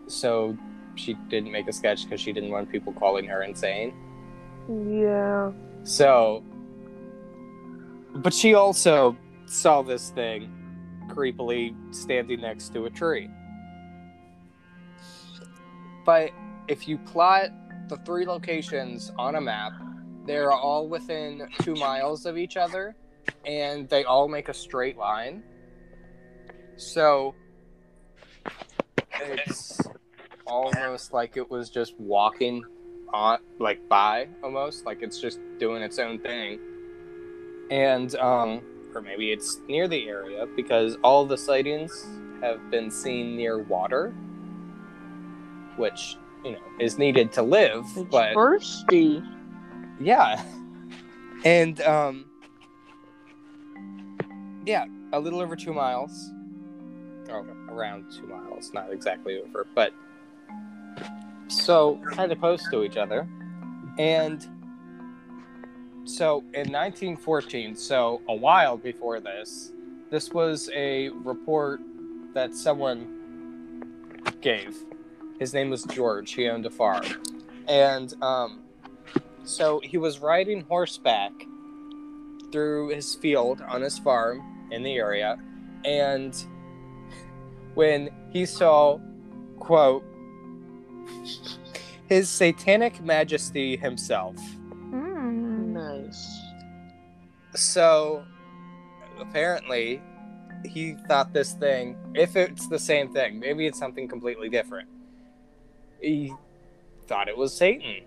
So 0.07 0.57
she 0.95 1.15
didn't 1.29 1.53
make 1.53 1.69
a 1.69 1.73
sketch 1.73 2.05
because 2.05 2.21
she 2.21 2.33
didn't 2.33 2.51
want 2.51 2.71
people 2.71 2.93
calling 2.93 3.27
her 3.27 3.43
insane. 3.43 3.95
Yeah. 4.69 5.53
so 5.83 6.43
but 8.17 8.35
she 8.35 8.53
also 8.55 9.17
saw 9.47 9.83
this 9.83 10.11
thing 10.11 10.53
creepily 11.09 11.75
standing 11.95 12.41
next 12.43 12.75
to 12.75 12.85
a 12.85 12.91
tree. 12.91 13.31
But 16.05 16.31
if 16.69 16.87
you 16.87 16.99
plot 16.99 17.51
the 17.89 17.97
three 17.99 18.27
locations 18.27 19.13
on 19.19 19.35
a 19.35 19.41
map, 19.41 19.73
they're 20.27 20.53
all 20.53 20.89
within 20.89 21.49
two 21.63 21.75
miles 21.75 22.27
of 22.27 22.37
each 22.37 22.57
other, 22.57 22.95
and 23.47 23.89
they 23.89 24.05
all 24.05 24.29
make 24.29 24.49
a 24.49 24.55
straight 24.55 24.97
line. 24.97 25.43
So 26.77 27.35
it's 29.21 29.81
almost 30.47 31.13
like 31.13 31.37
it 31.37 31.51
was 31.51 31.71
just 31.71 31.99
walking 31.99 32.65
on, 33.13 33.39
like 33.59 33.89
by, 33.89 34.29
almost 34.43 34.85
like 34.85 35.03
it's 35.03 35.21
just 35.21 35.41
doing 35.59 35.83
its 35.83 35.99
own 35.99 36.19
thing. 36.19 36.61
And 37.71 38.15
um, 38.17 38.63
or 38.95 39.01
maybe 39.01 39.33
it's 39.33 39.61
near 39.69 39.89
the 39.89 40.09
area 40.09 40.47
because 40.57 40.97
all 41.03 41.27
the 41.27 41.37
sightings 41.37 42.07
have 42.41 42.71
been 42.71 42.91
seen 42.91 43.37
near 43.37 43.59
water, 43.59 44.15
which 45.77 46.17
you 46.45 46.53
know 46.53 46.59
is 46.79 46.99
needed 46.99 47.33
to 47.33 47.43
live, 47.43 47.85
It's 47.97 48.09
but 48.11 48.35
thirsty. 48.35 49.23
yeah. 50.01 50.43
And 51.45 51.81
um 51.83 52.25
yeah, 54.67 54.85
a 55.13 55.21
little 55.21 55.41
over 55.41 55.57
2 55.57 55.73
miles. 55.73 56.31
Oh, 57.31 57.47
around 57.71 58.11
2 58.13 58.27
miles, 58.27 58.73
not 58.75 58.93
exactly 58.93 59.41
over, 59.41 59.67
but 59.75 59.93
so 61.49 61.99
kind 62.13 62.31
of 62.33 62.39
close 62.39 62.69
to 62.71 62.83
each 62.85 62.97
other. 62.97 63.27
And 63.99 64.43
so 66.05 66.39
in 66.55 66.71
1914, 66.73 67.77
so 67.77 68.21
a 68.29 68.35
while 68.35 68.77
before 68.77 69.21
this, 69.21 69.73
this 70.11 70.31
was 70.33 70.71
a 70.75 71.09
report 71.11 71.81
that 72.35 72.55
someone 72.55 73.15
gave. 74.41 74.77
His 75.39 75.55
name 75.55 75.71
was 75.71 75.85
George. 75.85 76.33
He 76.33 76.49
owned 76.49 76.67
a 76.67 76.71
farm. 76.71 77.05
And 77.69 78.15
um, 78.23 78.63
so 79.45 79.81
he 79.85 79.99
was 79.99 80.19
riding 80.19 80.63
horseback 80.63 81.33
through 82.51 82.89
his 82.89 83.15
field 83.15 83.61
on 83.61 83.83
his 83.83 83.99
farm 83.99 84.69
in 84.71 84.83
the 84.83 84.97
area. 84.97 85.39
And 85.85 86.35
when 87.75 88.11
he 88.31 88.47
saw, 88.47 88.99
quote, 89.59 90.05
his 92.09 92.29
satanic 92.29 93.01
majesty 93.03 93.77
himself. 93.77 94.37
Mm. 94.91 95.73
Nice. 95.73 96.41
So 97.55 98.25
apparently, 99.21 100.03
he 100.65 100.95
thought 101.07 101.33
this 101.33 101.53
thing, 101.53 101.97
if 102.15 102.35
it's 102.35 102.67
the 102.69 102.79
same 102.79 103.13
thing, 103.13 103.39
maybe 103.39 103.67
it's 103.67 103.79
something 103.79 104.09
completely 104.09 104.49
different. 104.49 104.89
He 106.01 106.33
thought 107.07 107.29
it 107.29 107.37
was 107.37 107.55
Satan. 107.55 108.03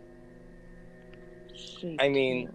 I 2.00 2.10
mean- 2.10 2.50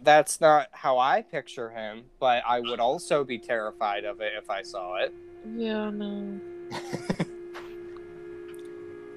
That's 0.00 0.40
not 0.40 0.68
how 0.72 0.98
I 0.98 1.22
picture 1.22 1.70
him, 1.70 2.04
but 2.20 2.42
I 2.46 2.60
would 2.60 2.78
also 2.80 3.24
be 3.24 3.38
terrified 3.38 4.04
of 4.04 4.20
it 4.20 4.32
if 4.36 4.48
I 4.50 4.62
saw 4.62 4.96
it. 4.96 5.12
yeah, 5.56 5.90
no. 5.90 6.40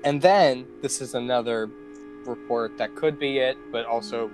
And 0.03 0.19
then 0.19 0.65
this 0.81 0.99
is 0.99 1.13
another 1.13 1.69
report 2.25 2.75
that 2.79 2.95
could 2.95 3.19
be 3.19 3.37
it, 3.37 3.55
but 3.71 3.85
also 3.85 4.31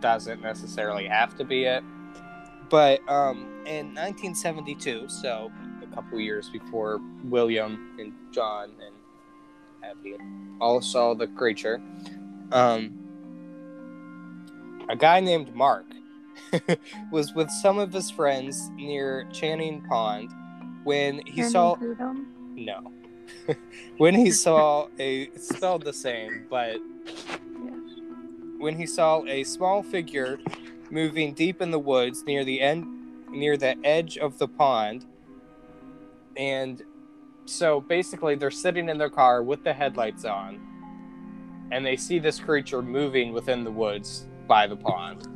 doesn't 0.00 0.42
necessarily 0.42 1.06
have 1.06 1.34
to 1.38 1.44
be 1.44 1.64
it. 1.64 1.82
But 2.68 3.00
um, 3.08 3.46
in 3.64 3.94
1972, 3.94 5.08
so 5.08 5.50
a 5.82 5.86
couple 5.94 6.20
years 6.20 6.50
before 6.50 7.00
William 7.24 7.96
and 7.98 8.12
John 8.30 8.72
and 8.84 8.94
All 10.60 10.80
saw 10.80 11.14
the 11.14 11.26
creature, 11.26 11.80
um, 12.52 12.98
a 14.88 14.96
guy 14.96 15.20
named 15.20 15.54
Mark 15.54 15.86
was 17.12 17.34
with 17.34 17.50
some 17.50 17.78
of 17.78 17.92
his 17.92 18.10
friends 18.10 18.70
near 18.76 19.26
Channing 19.32 19.82
Pond 19.88 20.30
when 20.84 21.20
he 21.26 21.42
saw 21.42 21.76
no. 22.54 22.92
when 23.98 24.14
he 24.14 24.30
saw 24.30 24.88
a 24.98 25.22
it's 25.22 25.48
spelled 25.48 25.82
the 25.84 25.92
same, 25.92 26.46
but 26.50 26.76
Yes. 27.06 28.00
when 28.58 28.76
he 28.76 28.86
saw 28.86 29.24
a 29.26 29.44
small 29.44 29.82
figure 29.82 30.38
moving 30.90 31.32
deep 31.32 31.62
in 31.62 31.70
the 31.70 31.78
woods 31.78 32.24
near 32.24 32.44
the 32.44 32.60
end 32.60 32.86
near 33.30 33.56
the 33.56 33.76
edge 33.84 34.18
of 34.18 34.38
the 34.38 34.46
pond. 34.48 35.06
And 36.36 36.82
so 37.44 37.80
basically 37.80 38.34
they're 38.34 38.50
sitting 38.50 38.88
in 38.88 38.98
their 38.98 39.10
car 39.10 39.42
with 39.42 39.64
the 39.64 39.72
headlights 39.72 40.24
on 40.24 40.60
and 41.72 41.84
they 41.84 41.96
see 41.96 42.18
this 42.18 42.38
creature 42.38 42.82
moving 42.82 43.32
within 43.32 43.64
the 43.64 43.70
woods 43.70 44.26
by 44.46 44.66
the 44.66 44.76
pond. 44.76 45.26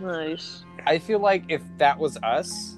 Nice. 0.00 0.64
I 0.86 0.98
feel 0.98 1.18
like 1.18 1.44
if 1.48 1.62
that 1.78 1.98
was 1.98 2.16
us, 2.18 2.76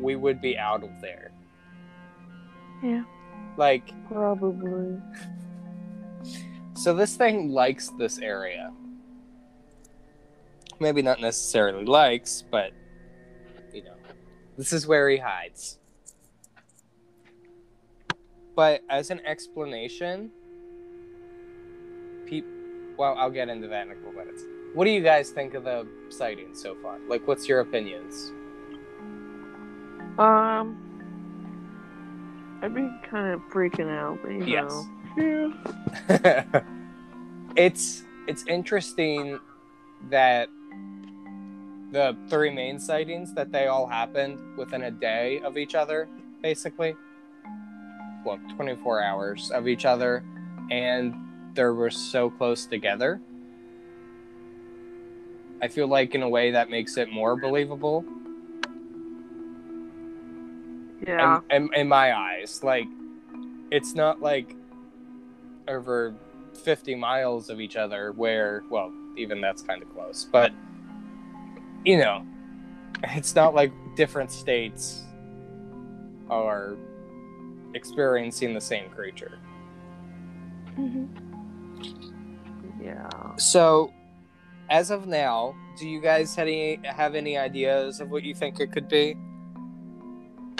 we 0.00 0.16
would 0.16 0.40
be 0.40 0.56
out 0.56 0.82
of 0.82 0.90
there. 1.00 1.30
Yeah. 2.82 3.04
Like 3.56 3.92
Probably. 4.08 5.00
So 6.74 6.94
this 6.94 7.16
thing 7.16 7.50
likes 7.50 7.90
this 7.98 8.18
area. 8.18 8.72
Maybe 10.80 11.02
not 11.02 11.20
necessarily 11.20 11.84
likes, 11.84 12.42
but 12.50 12.72
you 12.72 12.72
know, 12.72 12.83
this 14.56 14.72
is 14.72 14.86
where 14.86 15.08
he 15.08 15.16
hides. 15.18 15.78
But 18.56 18.82
as 18.88 19.10
an 19.10 19.20
explanation, 19.26 20.30
peop 22.26 22.46
well, 22.96 23.16
I'll 23.18 23.30
get 23.30 23.48
into 23.48 23.66
that 23.68 23.86
in 23.86 23.92
a 23.92 23.94
couple 23.96 24.12
minutes. 24.12 24.42
What 24.74 24.84
do 24.84 24.90
you 24.90 25.00
guys 25.02 25.30
think 25.30 25.54
of 25.54 25.64
the 25.64 25.86
sighting 26.10 26.54
so 26.54 26.76
far? 26.80 26.98
Like, 27.08 27.26
what's 27.26 27.48
your 27.48 27.60
opinions? 27.60 28.30
Um, 30.18 30.76
I'd 32.62 32.72
be 32.74 32.88
kind 33.08 33.34
of 33.34 33.40
freaking 33.52 33.90
out, 33.90 34.18
but 34.22 34.30
you 34.30 34.44
Yes. 34.44 34.70
know. 34.70 35.52
Yeah. 36.08 36.60
it's 37.56 38.02
it's 38.28 38.44
interesting 38.46 39.40
that 40.10 40.48
the 41.94 42.16
three 42.28 42.50
main 42.50 42.80
sightings 42.80 43.32
that 43.34 43.52
they 43.52 43.68
all 43.68 43.86
happened 43.86 44.36
within 44.58 44.82
a 44.82 44.90
day 44.90 45.40
of 45.44 45.56
each 45.56 45.76
other 45.76 46.08
basically 46.42 46.96
well 48.24 48.38
24 48.56 49.00
hours 49.00 49.52
of 49.52 49.68
each 49.68 49.84
other 49.84 50.24
and 50.72 51.14
they 51.54 51.62
were 51.62 51.90
so 51.90 52.28
close 52.30 52.66
together 52.66 53.20
i 55.62 55.68
feel 55.68 55.86
like 55.86 56.16
in 56.16 56.22
a 56.24 56.28
way 56.28 56.50
that 56.50 56.68
makes 56.68 56.96
it 56.96 57.10
more 57.12 57.36
believable 57.36 58.04
Yeah. 61.06 61.40
in, 61.50 61.64
in, 61.64 61.74
in 61.74 61.88
my 61.88 62.16
eyes. 62.16 62.62
Like, 62.64 62.86
it's 63.70 63.94
not 63.94 64.22
like 64.22 64.56
over 65.68 66.14
50 66.64 66.94
miles 66.94 67.50
of 67.50 67.60
each 67.60 67.76
other, 67.76 68.12
where, 68.12 68.62
well, 68.70 68.90
even 69.18 69.42
that's 69.42 69.60
kind 69.60 69.82
of 69.82 69.92
close. 69.92 70.26
But, 70.32 70.52
you 71.84 71.98
know, 71.98 72.24
it's 73.02 73.34
not 73.34 73.54
like 73.54 73.72
different 73.96 74.30
states 74.30 75.02
are 76.30 76.76
experiencing 77.74 78.54
the 78.54 78.60
same 78.60 78.88
creature. 78.90 79.38
hmm 80.74 81.06
Yeah. 82.80 83.36
So, 83.36 83.92
as 84.70 84.90
of 84.90 85.06
now, 85.06 85.54
do 85.78 85.88
you 85.88 86.00
guys 86.00 86.34
have 86.36 86.46
any, 86.46 86.80
have 86.84 87.14
any 87.14 87.36
ideas 87.36 88.00
of 88.00 88.10
what 88.10 88.22
you 88.22 88.34
think 88.34 88.60
it 88.60 88.72
could 88.72 88.88
be? 88.88 89.16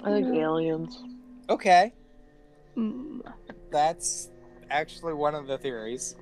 I 0.05 0.11
think 0.11 0.29
Yeah. 0.35 0.43
aliens. 0.43 1.03
Okay. 1.49 1.93
Mm. 2.77 3.21
That's 3.71 4.29
actually 4.71 5.15
one 5.15 5.35
of 5.35 5.47
the 5.47 5.57
theories. 5.57 6.17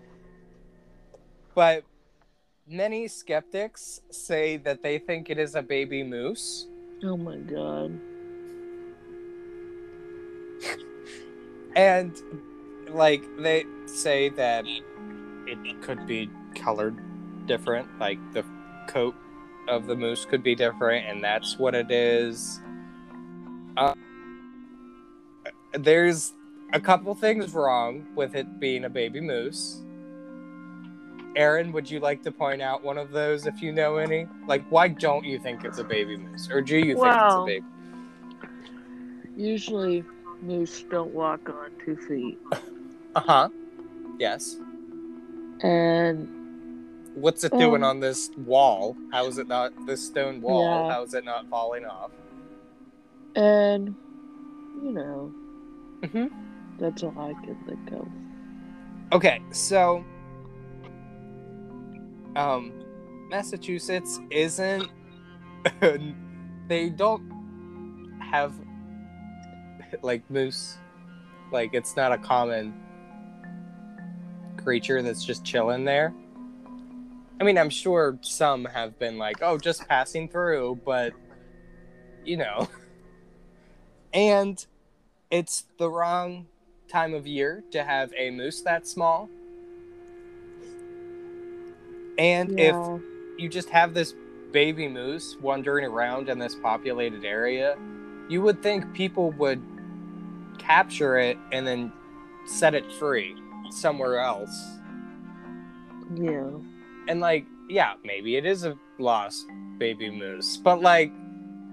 But 1.55 1.85
many 2.73 3.07
skeptics 3.07 4.01
say 4.11 4.57
that 4.57 4.83
they 4.83 4.99
think 4.99 5.29
it 5.29 5.39
is 5.39 5.55
a 5.55 5.63
baby 5.63 6.03
moose. 6.03 6.67
Oh 7.05 7.17
my 7.17 7.37
god. 7.37 8.01
And 11.77 12.15
like 12.91 13.23
they 13.39 13.65
say 13.87 14.31
that 14.31 14.65
it 15.47 15.83
could 15.83 16.07
be 16.07 16.31
colored 16.55 16.97
different, 17.47 17.89
like 17.99 18.19
the 18.33 18.45
coat 18.89 19.15
of 19.69 19.87
the 19.87 19.95
moose 19.95 20.25
could 20.25 20.43
be 20.43 20.55
different 20.55 21.07
and 21.07 21.23
that's 21.23 21.59
what 21.59 21.75
it 21.75 21.91
is. 21.91 22.61
Uh, 23.77 23.95
there's 25.75 26.33
a 26.73 26.81
couple 26.81 27.15
things 27.15 27.53
wrong 27.53 28.07
with 28.15 28.35
it 28.35 28.61
being 28.61 28.85
a 28.85 28.91
baby 28.91 29.21
moose. 29.21 29.83
Erin, 31.35 31.73
would 31.73 31.91
you 31.91 32.01
like 32.01 32.23
to 32.23 32.31
point 32.33 32.61
out 32.61 32.85
one 32.85 32.99
of 32.99 33.11
those 33.11 33.47
if 33.47 33.63
you 33.63 33.73
know 33.73 33.97
any? 33.97 34.27
Like, 34.47 34.65
why 34.71 34.89
don't 34.89 35.25
you 35.25 35.39
think 35.39 35.65
it's 35.65 35.79
a 35.79 35.85
baby 35.85 36.17
moose? 36.17 36.49
Or 36.53 36.61
do 36.61 36.77
you 36.77 36.95
think 36.95 37.17
it's 37.17 37.35
a 37.35 37.45
baby? 37.47 37.65
Usually, 39.37 40.05
moose 40.43 40.85
don't 40.91 41.13
walk 41.13 41.49
on 41.49 41.71
two 41.85 41.97
feet. 41.97 42.39
Uh 43.15 43.21
huh. 43.21 43.49
Yes. 44.19 44.57
And 45.61 46.27
What's 47.15 47.45
it 47.45 47.53
doing 47.59 47.83
Um, 47.83 47.91
on 47.91 48.01
this 48.01 48.31
wall? 48.39 48.97
How 49.11 49.27
is 49.27 49.37
it 49.37 49.49
not 49.49 49.71
this 49.87 50.01
stone 50.01 50.41
wall? 50.41 50.63
Yeah. 50.63 50.91
How 50.91 51.03
is 51.03 51.13
it 51.13 51.27
not 51.27 51.47
falling 51.51 51.85
off? 51.85 52.11
and 53.35 53.95
you 54.83 54.93
know, 54.93 55.33
hmm 56.11 56.27
that's 56.79 57.03
all 57.03 57.15
I 57.19 57.35
can 57.45 57.57
think 57.67 57.93
of. 57.93 58.09
Okay, 59.13 59.43
so 59.53 60.03
um 62.37 62.73
Massachusetts 63.29 64.21
isn't 64.31 64.89
they 66.69 66.91
don't 66.91 67.31
have 68.21 68.55
like 70.03 70.29
moose 70.31 70.79
like 71.51 71.75
it's 71.75 71.97
not 71.97 72.13
a 72.13 72.19
common 72.19 72.75
creature 74.63 75.03
that's 75.03 75.25
just 75.25 75.45
chilling 75.45 75.85
there. 75.85 76.15
I 77.41 77.45
mean, 77.45 77.59
I'm 77.59 77.71
sure 77.71 78.19
some 78.23 78.65
have 78.67 78.99
been 78.99 79.19
like, 79.19 79.43
"Oh, 79.43 79.59
just 79.59 79.87
passing 79.89 80.29
through," 80.29 80.81
but 80.85 81.13
you 82.25 82.37
know. 82.37 82.69
And 84.15 84.63
it's 85.31 85.65
the 85.79 85.89
wrong 85.89 86.47
time 86.87 87.15
of 87.15 87.27
year 87.27 87.65
to 87.71 87.83
have 87.83 88.13
a 88.15 88.31
moose 88.31 88.61
that 88.61 88.87
small. 88.87 89.31
And 92.23 92.61
if 92.61 92.77
you 93.37 93.49
just 93.49 93.69
have 93.71 93.95
this 93.95 94.15
baby 94.53 94.87
moose 94.87 95.37
wandering 95.41 95.85
around 95.85 96.29
in 96.29 96.39
this 96.39 96.55
populated 96.55 97.25
area, 97.25 97.77
you 98.29 98.41
would 98.43 98.63
think 98.63 98.93
people 98.95 99.33
would 99.33 99.61
capture 100.57 101.19
it 101.19 101.37
and 101.51 101.67
then 101.67 101.93
set 102.47 102.77
it 102.77 102.91
free 102.93 103.35
somewhere 103.71 104.21
else. 104.21 104.57
Yeah. 106.15 106.51
And 107.09 107.19
like, 107.19 107.45
yeah, 107.69 107.95
maybe 108.05 108.37
it 108.37 108.47
is 108.47 108.65
a 108.65 108.79
lost 109.01 109.49
baby 109.79 110.09
moose, 110.09 110.57
but 110.57 110.81
like, 110.81 111.11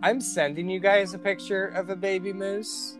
I'm 0.02 0.20
sending 0.20 0.68
you 0.68 0.80
guys 0.80 1.14
a 1.14 1.20
picture 1.20 1.68
of 1.68 1.92
a 1.92 1.96
baby 1.96 2.34
moose, 2.34 2.98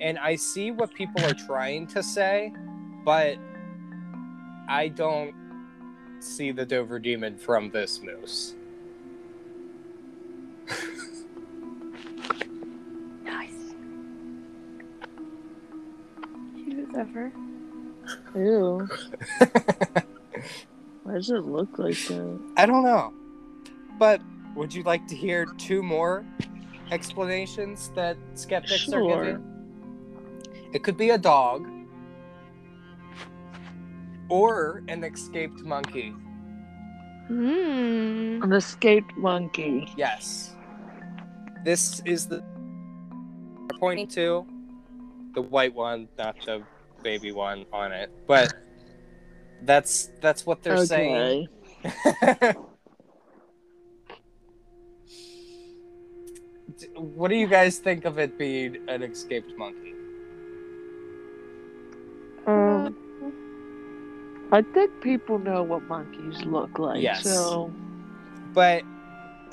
and 0.00 0.18
I 0.18 0.36
see 0.36 0.70
what 0.70 0.92
people 0.92 1.24
are 1.24 1.32
trying 1.32 1.86
to 1.88 2.02
say, 2.02 2.52
but 3.06 3.38
I 4.68 4.88
don't 4.88 5.34
see 6.20 6.50
the 6.52 6.64
Dover 6.66 6.98
demon 6.98 7.36
from 7.36 7.70
this 7.70 8.00
moose. 8.02 8.54
Nice. 13.24 13.52
Cute 16.56 16.88
ever. 16.96 17.32
Ew. 18.34 18.88
Why 21.02 21.14
does 21.14 21.30
it 21.30 21.44
look 21.44 21.78
like 21.78 21.96
that? 22.08 22.40
I 22.56 22.66
don't 22.66 22.82
know. 22.84 23.12
But 23.98 24.20
would 24.54 24.74
you 24.74 24.82
like 24.82 25.06
to 25.08 25.16
hear 25.16 25.46
two 25.58 25.82
more 25.82 26.24
explanations 26.90 27.90
that 27.94 28.16
skeptics 28.34 28.88
are 28.88 29.00
Sure. 29.02 29.24
giving? 29.24 29.44
It 30.72 30.82
could 30.82 30.96
be 30.96 31.10
a 31.10 31.18
dog 31.18 31.68
or 34.30 34.82
an 34.88 35.04
escaped 35.04 35.60
monkey. 35.62 36.14
Hmm. 37.26 38.40
An 38.42 38.52
escaped 38.52 39.16
monkey. 39.16 39.92
Yes. 39.96 40.56
This 41.64 42.00
is 42.06 42.26
the 42.26 42.42
we're 43.10 43.78
pointing 43.78 44.08
to 44.08 44.46
the 45.34 45.42
white 45.42 45.74
one, 45.74 46.08
not 46.18 46.36
the 46.46 46.62
baby 47.02 47.32
one 47.32 47.66
on 47.72 47.92
it. 47.92 48.10
But 48.26 48.52
that's 49.62 50.10
that's 50.20 50.46
what 50.46 50.62
they're 50.62 50.86
saying. 50.86 51.48
okay. 51.84 52.54
D- 56.78 56.88
what 56.94 57.28
do 57.28 57.36
you 57.36 57.46
guys 57.46 57.78
think 57.78 58.04
of 58.04 58.18
it 58.18 58.38
being 58.38 58.78
an 58.88 59.02
escaped 59.02 59.56
monkey? 59.56 59.94
Um, 62.46 62.96
I 64.52 64.62
think 64.62 65.00
people 65.00 65.38
know 65.38 65.62
what 65.62 65.82
monkeys 65.84 66.44
look 66.44 66.78
like. 66.78 67.00
Yes. 67.02 67.22
So 67.22 67.72
But 68.52 68.82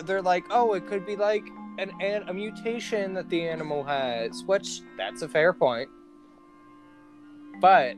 they're 0.06 0.22
like, 0.22 0.46
oh, 0.50 0.74
it 0.74 0.88
could 0.88 1.06
be 1.06 1.16
like 1.16 1.44
an, 1.78 1.92
an 2.02 2.24
a 2.28 2.34
mutation 2.34 3.14
that 3.14 3.30
the 3.30 3.48
animal 3.48 3.84
has, 3.84 4.44
which 4.46 4.82
that's 4.98 5.22
a 5.22 5.30
fair 5.30 5.54
point. 5.54 5.90
But 7.62 7.96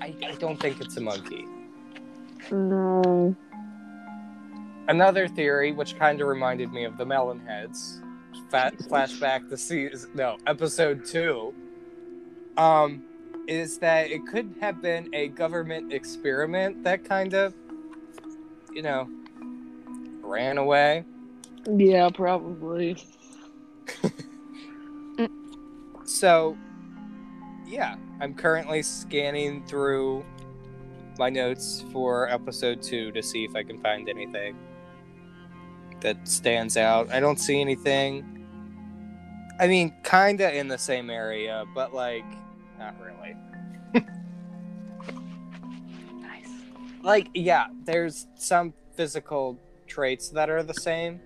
I, 0.00 0.14
I 0.26 0.34
don't 0.38 0.58
think 0.60 0.80
it's 0.80 0.96
a 0.96 1.00
monkey. 1.00 1.46
no. 2.50 3.36
Another 4.88 5.28
theory, 5.28 5.70
which 5.70 5.96
kind 5.96 6.20
of 6.20 6.26
reminded 6.26 6.72
me 6.72 6.84
of 6.84 6.98
the 6.98 7.06
melon 7.06 7.38
heads, 7.40 8.02
fat 8.50 8.76
flashback 8.78 9.48
to 9.48 9.56
season 9.56 10.10
no 10.14 10.36
episode 10.46 11.04
two, 11.04 11.54
um, 12.56 13.04
is 13.52 13.78
that 13.78 14.10
it 14.10 14.26
could 14.26 14.54
have 14.60 14.80
been 14.80 15.14
a 15.14 15.28
government 15.28 15.92
experiment 15.92 16.82
that 16.84 17.04
kind 17.04 17.34
of, 17.34 17.54
you 18.72 18.80
know, 18.80 19.06
ran 20.22 20.56
away. 20.56 21.04
Yeah, 21.68 22.08
probably. 22.08 22.96
So, 26.04 26.56
yeah, 27.66 27.96
I'm 28.20 28.34
currently 28.34 28.82
scanning 28.82 29.64
through 29.66 30.24
my 31.18 31.28
notes 31.28 31.84
for 31.92 32.28
episode 32.28 32.82
two 32.82 33.12
to 33.12 33.22
see 33.22 33.44
if 33.44 33.54
I 33.54 33.62
can 33.62 33.78
find 33.80 34.08
anything 34.08 34.56
that 36.00 36.26
stands 36.26 36.76
out. 36.76 37.10
I 37.12 37.20
don't 37.20 37.38
see 37.38 37.60
anything. 37.60 38.46
I 39.60 39.66
mean, 39.66 39.94
kinda 40.02 40.52
in 40.56 40.68
the 40.68 40.78
same 40.78 41.10
area, 41.10 41.64
but 41.74 41.94
like, 41.94 42.24
not 42.82 42.94
really. 43.00 43.36
Nice. 46.20 46.48
Like, 47.02 47.28
yeah, 47.34 47.66
there's 47.84 48.26
some 48.36 48.72
physical 48.94 49.58
traits 49.86 50.28
that 50.30 50.48
are 50.50 50.62
the 50.62 50.74
same. 50.74 51.20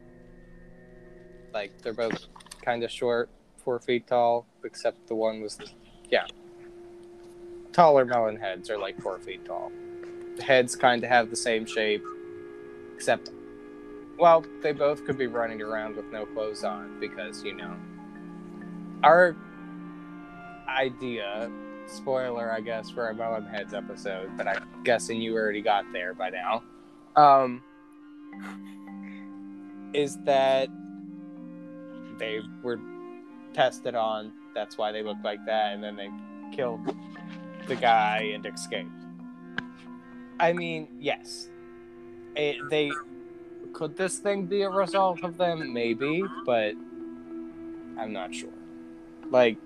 Like, 1.52 1.72
they're 1.82 1.92
both 1.92 2.26
kind 2.62 2.82
of 2.82 2.90
short, 2.90 3.30
four 3.58 3.78
feet 3.78 4.06
tall, 4.06 4.46
except 4.64 5.06
the 5.06 5.14
one 5.14 5.40
was, 5.40 5.58
yeah. 6.10 6.26
Taller 7.72 8.04
melon 8.04 8.36
heads 8.36 8.70
are 8.70 8.78
like 8.78 9.00
four 9.00 9.18
feet 9.18 9.44
tall. 9.44 9.70
The 10.36 10.42
heads 10.42 10.74
kind 10.74 11.02
of 11.04 11.10
have 11.10 11.30
the 11.30 11.36
same 11.36 11.64
shape, 11.66 12.04
except, 12.94 13.30
well, 14.18 14.44
they 14.62 14.72
both 14.72 15.04
could 15.04 15.18
be 15.18 15.26
running 15.26 15.62
around 15.62 15.96
with 15.96 16.06
no 16.06 16.26
clothes 16.26 16.64
on 16.64 16.98
because, 17.00 17.42
you 17.44 17.54
know, 17.54 17.76
our 19.02 19.36
idea 20.76 21.50
spoiler, 21.86 22.52
I 22.52 22.60
guess, 22.60 22.90
for 22.90 23.04
our 23.04 23.14
Melon 23.14 23.46
Heads 23.46 23.74
episode, 23.74 24.36
but 24.36 24.46
I'm 24.46 24.62
guessing 24.84 25.20
you 25.20 25.34
already 25.34 25.62
got 25.62 25.84
there 25.92 26.14
by 26.14 26.30
now. 26.30 26.62
Um, 27.14 27.62
is 29.94 30.18
that 30.24 30.68
they 32.18 32.40
were 32.62 32.80
tested 33.54 33.94
on. 33.94 34.32
That's 34.54 34.76
why 34.76 34.92
they 34.92 35.02
looked 35.02 35.24
like 35.24 35.44
that, 35.46 35.74
and 35.74 35.82
then 35.82 35.96
they 35.96 36.10
killed 36.54 36.94
the 37.68 37.76
guy 37.76 38.30
and 38.34 38.44
escaped. 38.46 38.90
I 40.38 40.52
mean, 40.52 40.88
yes, 41.00 41.48
it, 42.34 42.56
they 42.70 42.92
could 43.72 43.96
this 43.96 44.18
thing 44.18 44.46
be 44.46 44.62
a 44.62 44.70
result 44.70 45.22
of 45.24 45.36
them? 45.36 45.72
Maybe, 45.72 46.22
but 46.44 46.74
I'm 47.98 48.12
not 48.12 48.34
sure. 48.34 48.50
Like 49.30 49.58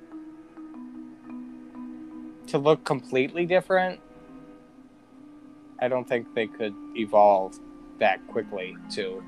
to 2.51 2.59
look 2.59 2.85
completely 2.85 3.47
different, 3.47 4.01
I 5.81 5.89
don't 5.89 6.07
think 6.07 6.35
they 6.35 6.47
could 6.47 6.75
evolve 6.97 7.59
that 7.99 8.27
quickly 8.27 8.77
to, 8.91 9.23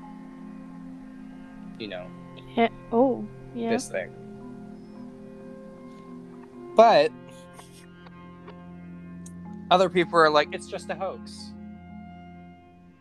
you 1.79 1.87
know, 1.87 2.05
Yeah. 2.55 2.69
Oh, 2.91 3.25
yeah. 3.55 3.69
this 3.71 3.87
thing. 3.89 4.11
But 6.75 7.11
other 9.71 9.89
people 9.89 10.19
are 10.19 10.29
like, 10.29 10.49
it's 10.53 10.67
just 10.67 10.89
a 10.89 10.95
hoax. 10.95 11.51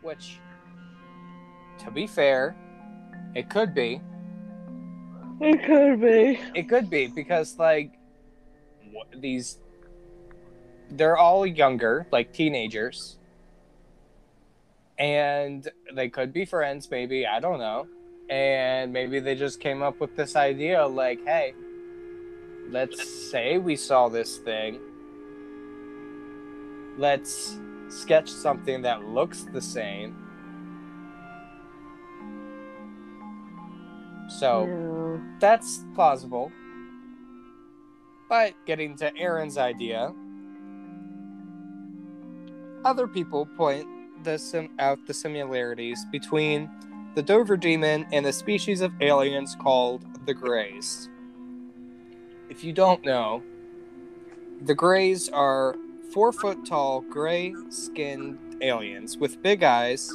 Which, 0.02 0.38
to 1.78 1.90
be 1.90 2.06
fair, 2.06 2.54
it 3.34 3.50
could 3.50 3.74
be. 3.74 4.00
It 5.40 5.64
could 5.64 6.00
be. 6.00 6.38
It 6.54 6.68
could 6.68 6.88
be 6.88 7.08
because 7.08 7.58
like 7.58 7.92
wh- 8.94 9.20
these 9.20 9.58
they're 10.96 11.16
all 11.16 11.46
younger, 11.46 12.06
like 12.12 12.32
teenagers. 12.32 13.18
And 14.98 15.68
they 15.94 16.08
could 16.08 16.32
be 16.32 16.44
friends 16.44 16.90
maybe, 16.90 17.26
I 17.26 17.40
don't 17.40 17.58
know. 17.58 17.86
And 18.30 18.92
maybe 18.92 19.20
they 19.20 19.34
just 19.34 19.60
came 19.60 19.82
up 19.82 20.00
with 20.00 20.16
this 20.16 20.36
idea 20.36 20.86
like, 20.86 21.24
hey, 21.24 21.54
let's 22.68 23.30
say 23.30 23.58
we 23.58 23.76
saw 23.76 24.08
this 24.08 24.38
thing. 24.38 24.78
Let's 26.98 27.58
sketch 27.88 28.28
something 28.28 28.82
that 28.82 29.04
looks 29.04 29.42
the 29.44 29.60
same. 29.60 30.16
So, 34.28 34.66
Yeah. 34.66 35.18
that's 35.40 35.84
plausible. 35.94 36.52
But 38.28 38.54
getting 38.66 38.96
to 38.96 39.14
Erin's 39.16 39.58
idea, 39.58 40.14
other 42.84 43.06
people 43.06 43.46
point 43.56 43.86
the 44.24 44.38
sim- 44.38 44.70
out 44.78 44.98
the 45.06 45.14
similarities 45.14 46.04
between 46.10 46.70
the 47.14 47.22
Dover 47.22 47.56
demon 47.56 48.06
and 48.12 48.24
a 48.26 48.32
species 48.32 48.80
of 48.80 48.92
aliens 49.00 49.56
called 49.60 50.04
the 50.26 50.34
Greys. 50.34 51.08
If 52.48 52.64
you 52.64 52.72
don't 52.72 53.04
know, 53.04 53.42
the 54.62 54.74
Greys 54.74 55.28
are 55.28 55.76
four 56.12 56.32
foot 56.32 56.64
tall, 56.64 57.00
gray 57.00 57.54
skinned 57.70 58.38
aliens 58.62 59.16
with 59.16 59.42
big 59.42 59.62
eyes, 59.62 60.14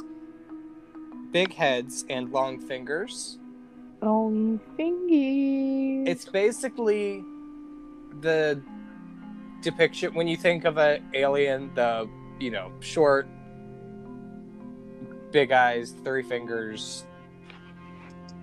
big 1.32 1.52
heads, 1.54 2.04
and 2.08 2.30
long 2.30 2.58
fingers. 2.58 3.38
Long 4.00 4.60
fingies. 4.78 6.08
It's 6.08 6.24
basically 6.24 7.24
the 8.20 8.62
depiction 9.60 10.14
when 10.14 10.28
you 10.28 10.36
think 10.36 10.64
of 10.64 10.78
an 10.78 11.04
alien, 11.14 11.74
the 11.74 12.08
you 12.38 12.50
know 12.50 12.72
short, 12.80 13.28
big 15.30 15.52
eyes, 15.52 15.94
three 16.04 16.22
fingers 16.22 17.04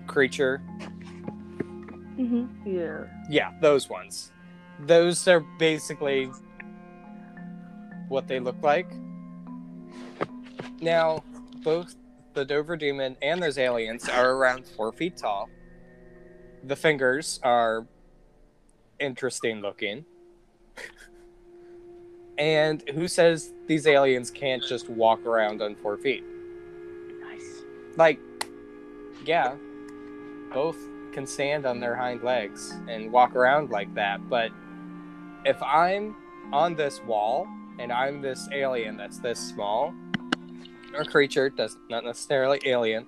creature. 0.06 0.58
hmm 2.16 2.46
Yeah. 2.64 3.04
Yeah, 3.28 3.50
those 3.60 3.88
ones. 3.88 4.32
Those 4.80 5.26
are 5.28 5.40
basically 5.58 6.30
what 8.08 8.28
they 8.28 8.40
look 8.40 8.62
like. 8.62 8.90
Now, 10.80 11.24
both 11.62 11.94
the 12.34 12.44
Dover 12.44 12.76
Demon 12.76 13.16
and 13.22 13.42
those 13.42 13.58
aliens 13.58 14.08
are 14.08 14.32
around 14.32 14.66
four 14.66 14.92
feet 14.92 15.16
tall. 15.16 15.50
The 16.62 16.76
fingers 16.76 17.40
are 17.42 17.86
interesting 19.00 19.60
looking. 19.60 20.04
and 22.38 22.82
who 22.90 23.08
says 23.08 23.52
these 23.66 23.86
aliens 23.86 24.30
can't 24.30 24.62
just 24.62 24.88
walk 24.88 25.24
around 25.24 25.62
on 25.62 25.74
four 25.76 25.96
feet? 25.96 26.24
Nice. 27.20 27.62
Like, 27.96 28.20
yeah, 29.24 29.54
both 30.52 30.76
can 31.12 31.26
stand 31.26 31.64
on 31.66 31.80
their 31.80 31.96
hind 31.96 32.22
legs 32.22 32.74
and 32.88 33.10
walk 33.10 33.34
around 33.34 33.70
like 33.70 33.92
that, 33.94 34.28
but 34.28 34.50
if 35.44 35.60
I'm 35.62 36.14
on 36.52 36.74
this 36.74 37.00
wall 37.04 37.48
and 37.78 37.92
I'm 37.92 38.20
this 38.20 38.48
alien 38.52 38.96
that's 38.96 39.18
this 39.18 39.38
small, 39.38 39.94
or 40.94 41.04
creature, 41.04 41.50
does 41.50 41.76
not 41.88 42.04
necessarily 42.04 42.60
alien, 42.64 43.06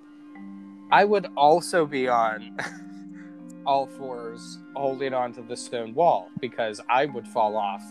I 0.91 1.05
would 1.05 1.27
also 1.35 1.85
be 1.85 2.07
on 2.07 2.57
all 3.65 3.87
fours 3.87 4.57
holding 4.75 5.13
onto 5.13 5.45
the 5.45 5.55
stone 5.55 5.93
wall 5.93 6.29
because 6.39 6.81
I 6.89 7.05
would 7.05 7.27
fall 7.27 7.55
off 7.55 7.83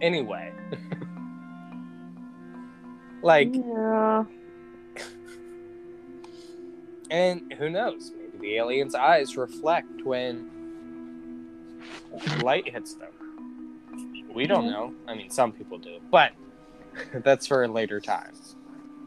anyway. 0.00 0.52
like, 3.22 3.54
Yeah. 3.54 4.24
and 7.10 7.52
who 7.58 7.70
knows? 7.70 8.12
Maybe 8.16 8.38
the 8.38 8.56
alien's 8.56 8.94
eyes 8.94 9.36
reflect 9.36 10.04
when 10.04 10.50
light 12.42 12.68
hits 12.68 12.94
them. 12.94 13.10
We 14.32 14.46
don't 14.46 14.66
know. 14.66 14.92
I 15.06 15.14
mean, 15.14 15.30
some 15.30 15.52
people 15.52 15.78
do, 15.78 15.98
but 16.10 16.32
that's 17.24 17.46
for 17.46 17.62
a 17.64 17.68
later 17.68 18.00
time. 18.00 18.32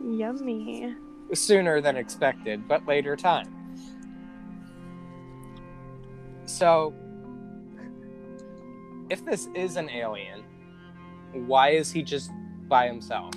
Yummy. 0.02 0.96
Sooner 1.34 1.82
than 1.82 1.98
expected, 1.98 2.68
but 2.68 2.86
later 2.86 3.16
time. 3.18 3.54
So, 6.46 6.94
if 9.10 9.26
this 9.26 9.50
is 9.54 9.76
an 9.76 9.90
alien, 9.90 10.44
why 11.34 11.70
is 11.70 11.92
he 11.92 12.04
just 12.04 12.32
by 12.68 12.88
himself? 12.88 13.34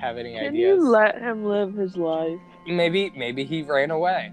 Have 0.00 0.16
any 0.16 0.34
Can 0.34 0.46
ideas? 0.48 0.78
you 0.78 0.88
let 0.88 1.20
him 1.20 1.44
live 1.44 1.74
his 1.74 1.96
life? 1.96 2.40
maybe, 2.66 3.10
maybe 3.16 3.44
he 3.44 3.62
ran 3.62 3.90
away. 3.90 4.32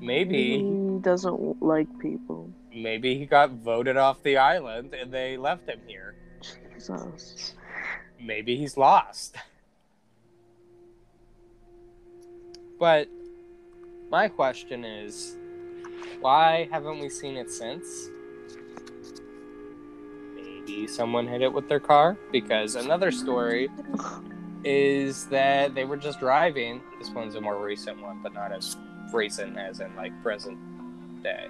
Maybe, 0.00 0.58
He 0.58 0.98
doesn't 1.00 1.62
like 1.62 1.86
people. 1.98 2.50
maybe 2.74 3.18
he 3.18 3.26
got 3.26 3.50
voted 3.50 3.96
off 3.96 4.22
the 4.22 4.36
island 4.38 4.94
and 4.94 5.12
they 5.12 5.36
left 5.36 5.68
him 5.68 5.80
here. 5.86 6.14
Jesus. 6.74 7.54
maybe 8.20 8.56
he's 8.56 8.76
lost. 8.76 9.36
But 12.78 13.08
my 14.10 14.28
question 14.28 14.84
is 14.84 15.36
why 16.20 16.68
haven't 16.70 16.98
we 17.00 17.08
seen 17.08 17.36
it 17.36 17.50
since? 17.50 18.08
Someone 20.86 21.26
hit 21.26 21.40
it 21.40 21.52
with 21.52 21.68
their 21.68 21.80
car? 21.80 22.18
Because 22.30 22.74
another 22.74 23.10
story 23.10 23.70
is 24.64 25.26
that 25.26 25.74
they 25.74 25.84
were 25.84 25.96
just 25.96 26.20
driving. 26.20 26.82
This 26.98 27.10
one's 27.10 27.36
a 27.36 27.40
more 27.40 27.64
recent 27.64 28.02
one, 28.02 28.20
but 28.22 28.34
not 28.34 28.52
as 28.52 28.76
recent 29.12 29.56
as 29.56 29.80
in 29.80 29.94
like 29.96 30.12
present 30.22 30.58
day. 31.22 31.46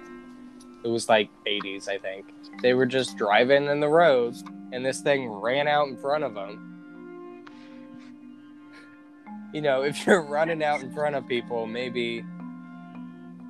It 0.83 0.87
was 0.87 1.09
like 1.09 1.29
80s, 1.45 1.89
I 1.89 1.97
think. 1.97 2.25
They 2.61 2.73
were 2.73 2.85
just 2.85 3.17
driving 3.17 3.65
in 3.65 3.79
the 3.79 3.89
road, 3.89 4.35
and 4.71 4.85
this 4.85 5.01
thing 5.01 5.27
ran 5.27 5.67
out 5.67 5.87
in 5.87 5.97
front 5.97 6.23
of 6.23 6.33
them. 6.33 7.55
You 9.53 9.61
know, 9.61 9.81
if 9.83 10.05
you're 10.05 10.21
running 10.21 10.63
out 10.63 10.81
in 10.81 10.93
front 10.93 11.15
of 11.15 11.27
people, 11.27 11.65
maybe 11.65 12.23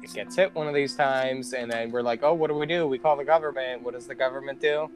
it 0.02 0.14
gets 0.14 0.36
hit 0.36 0.56
one 0.56 0.68
of 0.68 0.74
these 0.74 0.96
times, 0.96 1.54
and 1.54 1.70
then 1.70 1.92
we're 1.92 2.02
like, 2.02 2.24
oh, 2.24 2.34
what 2.34 2.48
do 2.48 2.54
we 2.54 2.66
do? 2.66 2.88
We 2.88 2.98
call 2.98 3.18
the 3.18 3.26
government. 3.26 3.84
What 3.84 3.94
does 3.94 4.08
the 4.08 4.16
government 4.16 4.62
do? 4.62 4.90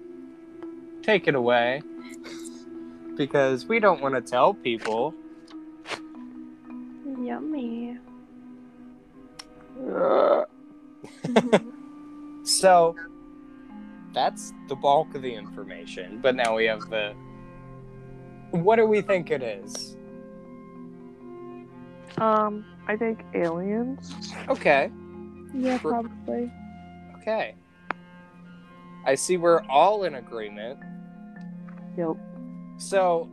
Take 1.01 1.27
it 1.27 1.35
away. 1.35 1.81
Because 3.17 3.65
we 3.65 3.79
don't 3.79 4.01
want 4.01 4.15
to 4.15 4.21
tell 4.21 4.53
people. 4.53 5.13
Yummy. 7.21 7.97
So 12.43 12.95
that's 14.13 14.53
the 14.67 14.75
bulk 14.75 15.15
of 15.15 15.21
the 15.21 15.33
information. 15.33 16.19
But 16.21 16.35
now 16.35 16.55
we 16.55 16.65
have 16.65 16.81
the. 16.89 17.13
What 18.51 18.75
do 18.75 18.85
we 18.85 19.01
think 19.01 19.31
it 19.31 19.41
is? 19.41 19.95
um, 22.17 22.65
I 22.87 22.97
think 22.97 23.23
aliens. 23.33 24.13
Okay. 24.49 24.91
yeah, 25.53 25.77
For- 25.77 25.91
probably. 25.91 26.51
Okay. 27.21 27.55
I 29.05 29.15
see 29.15 29.37
we're 29.37 29.63
all 29.63 30.03
in 30.03 30.15
agreement. 30.15 30.79
Yep. 31.97 32.15
So 32.77 33.29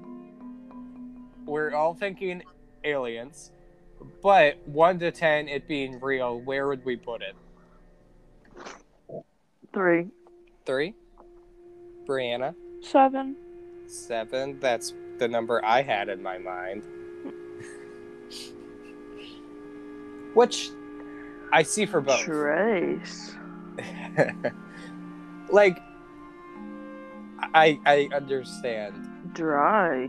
we're 1.46 1.74
all 1.74 1.94
thinking 1.94 2.42
aliens, 2.84 3.52
but 4.22 4.58
one 4.66 4.98
to 5.00 5.10
ten, 5.10 5.48
it 5.48 5.68
being 5.68 6.00
real, 6.00 6.40
where 6.40 6.68
would 6.68 6.84
we 6.84 6.96
put 6.96 7.22
it? 7.22 7.34
Three. 9.72 10.08
Three? 10.64 10.94
Brianna? 12.06 12.54
Seven. 12.82 13.36
Seven? 13.86 14.58
That's 14.60 14.94
the 15.18 15.28
number 15.28 15.64
I 15.64 15.82
had 15.82 16.08
in 16.08 16.22
my 16.22 16.38
mind. 16.38 16.82
Which 20.34 20.70
I 21.52 21.62
see 21.62 21.86
for 21.86 22.00
both. 22.00 22.20
Trace. 22.20 23.34
like 25.50 25.80
I 27.54 27.78
I 27.86 28.08
understand. 28.14 28.94
Dry. 29.34 30.08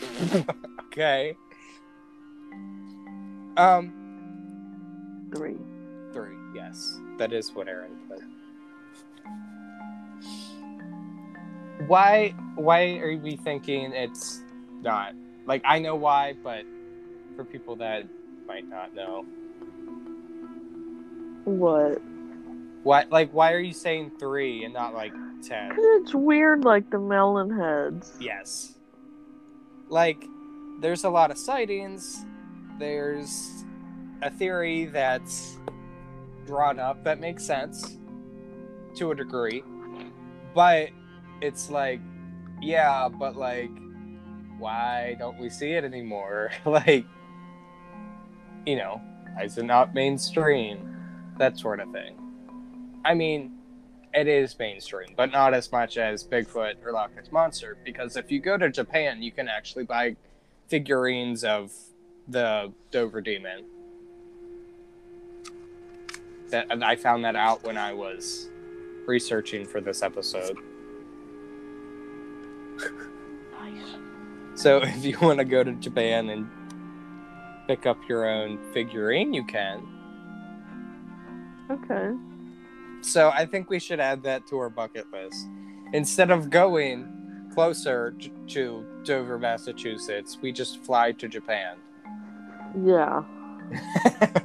okay. 0.86 1.36
Um 3.56 3.92
Three. 5.34 5.56
three, 6.12 6.36
yes. 6.54 6.98
That 7.18 7.32
is 7.32 7.52
what 7.52 7.68
Erin 7.68 7.90
put. 8.08 8.20
Why 11.88 12.34
why 12.56 12.98
are 12.98 13.16
we 13.16 13.36
thinking 13.36 13.92
it's 13.92 14.42
not? 14.82 15.14
Like 15.46 15.62
I 15.64 15.78
know 15.78 15.94
why, 15.96 16.34
but 16.42 16.64
for 17.36 17.44
people 17.44 17.76
that 17.76 18.04
might 18.46 18.68
not 18.68 18.94
know. 18.94 19.24
What? 21.44 22.00
Why 22.86 23.04
like 23.10 23.32
why 23.32 23.52
are 23.52 23.58
you 23.58 23.72
saying 23.72 24.12
three 24.20 24.64
and 24.64 24.72
not 24.72 24.94
like 24.94 25.12
ten? 25.42 25.72
It's 25.76 26.14
weird, 26.14 26.62
like 26.62 26.88
the 26.88 27.00
melon 27.00 27.50
heads. 27.50 28.12
Yes. 28.20 28.74
Like, 29.88 30.24
there's 30.80 31.02
a 31.02 31.10
lot 31.10 31.32
of 31.32 31.36
sightings. 31.36 32.24
There's 32.78 33.64
a 34.22 34.30
theory 34.30 34.84
that's 34.84 35.58
drawn 36.46 36.78
up 36.78 37.02
that 37.02 37.18
makes 37.18 37.44
sense 37.44 37.98
to 38.94 39.10
a 39.10 39.16
degree. 39.16 39.64
But 40.54 40.90
it's 41.40 41.68
like, 41.68 42.00
yeah, 42.62 43.08
but 43.08 43.34
like, 43.34 43.70
why 44.58 45.16
don't 45.18 45.40
we 45.40 45.50
see 45.50 45.72
it 45.72 45.82
anymore? 45.82 46.52
like, 46.64 47.04
you 48.64 48.76
know, 48.76 49.00
why 49.34 49.42
is 49.42 49.58
it 49.58 49.64
not 49.64 49.92
mainstream? 49.92 50.92
That 51.38 51.58
sort 51.58 51.80
of 51.80 51.90
thing. 51.90 52.25
I 53.06 53.14
mean, 53.14 53.52
it 54.12 54.26
is 54.26 54.58
mainstream, 54.58 55.10
but 55.16 55.30
not 55.30 55.54
as 55.54 55.70
much 55.70 55.96
as 55.96 56.24
Bigfoot 56.24 56.84
or 56.84 56.90
Loch 56.90 57.14
Ness 57.14 57.30
Monster. 57.30 57.76
Because 57.84 58.16
if 58.16 58.32
you 58.32 58.40
go 58.40 58.58
to 58.58 58.68
Japan, 58.68 59.22
you 59.22 59.30
can 59.30 59.46
actually 59.46 59.84
buy 59.84 60.16
figurines 60.66 61.44
of 61.44 61.72
the 62.26 62.72
Dover 62.90 63.20
Demon. 63.20 63.64
That 66.50 66.82
I 66.82 66.96
found 66.96 67.24
that 67.24 67.36
out 67.36 67.62
when 67.62 67.78
I 67.78 67.92
was 67.92 68.48
researching 69.06 69.64
for 69.64 69.80
this 69.80 70.02
episode. 70.02 70.56
Nice. 73.52 73.94
So 74.56 74.78
if 74.78 75.04
you 75.04 75.16
want 75.20 75.38
to 75.38 75.44
go 75.44 75.62
to 75.62 75.72
Japan 75.74 76.30
and 76.30 76.48
pick 77.68 77.86
up 77.86 77.98
your 78.08 78.28
own 78.28 78.58
figurine, 78.72 79.32
you 79.32 79.44
can. 79.44 79.86
Okay. 81.70 82.12
So 83.02 83.30
I 83.30 83.46
think 83.46 83.70
we 83.70 83.78
should 83.78 84.00
add 84.00 84.22
that 84.24 84.46
to 84.48 84.58
our 84.58 84.68
bucket 84.70 85.06
list. 85.12 85.46
Instead 85.92 86.30
of 86.30 86.50
going 86.50 87.06
closer 87.54 88.14
to 88.48 88.84
Dover, 89.04 89.38
Massachusetts, 89.38 90.38
we 90.42 90.52
just 90.52 90.82
fly 90.84 91.12
to 91.12 91.28
Japan. 91.28 91.76
Yeah. 92.84 93.22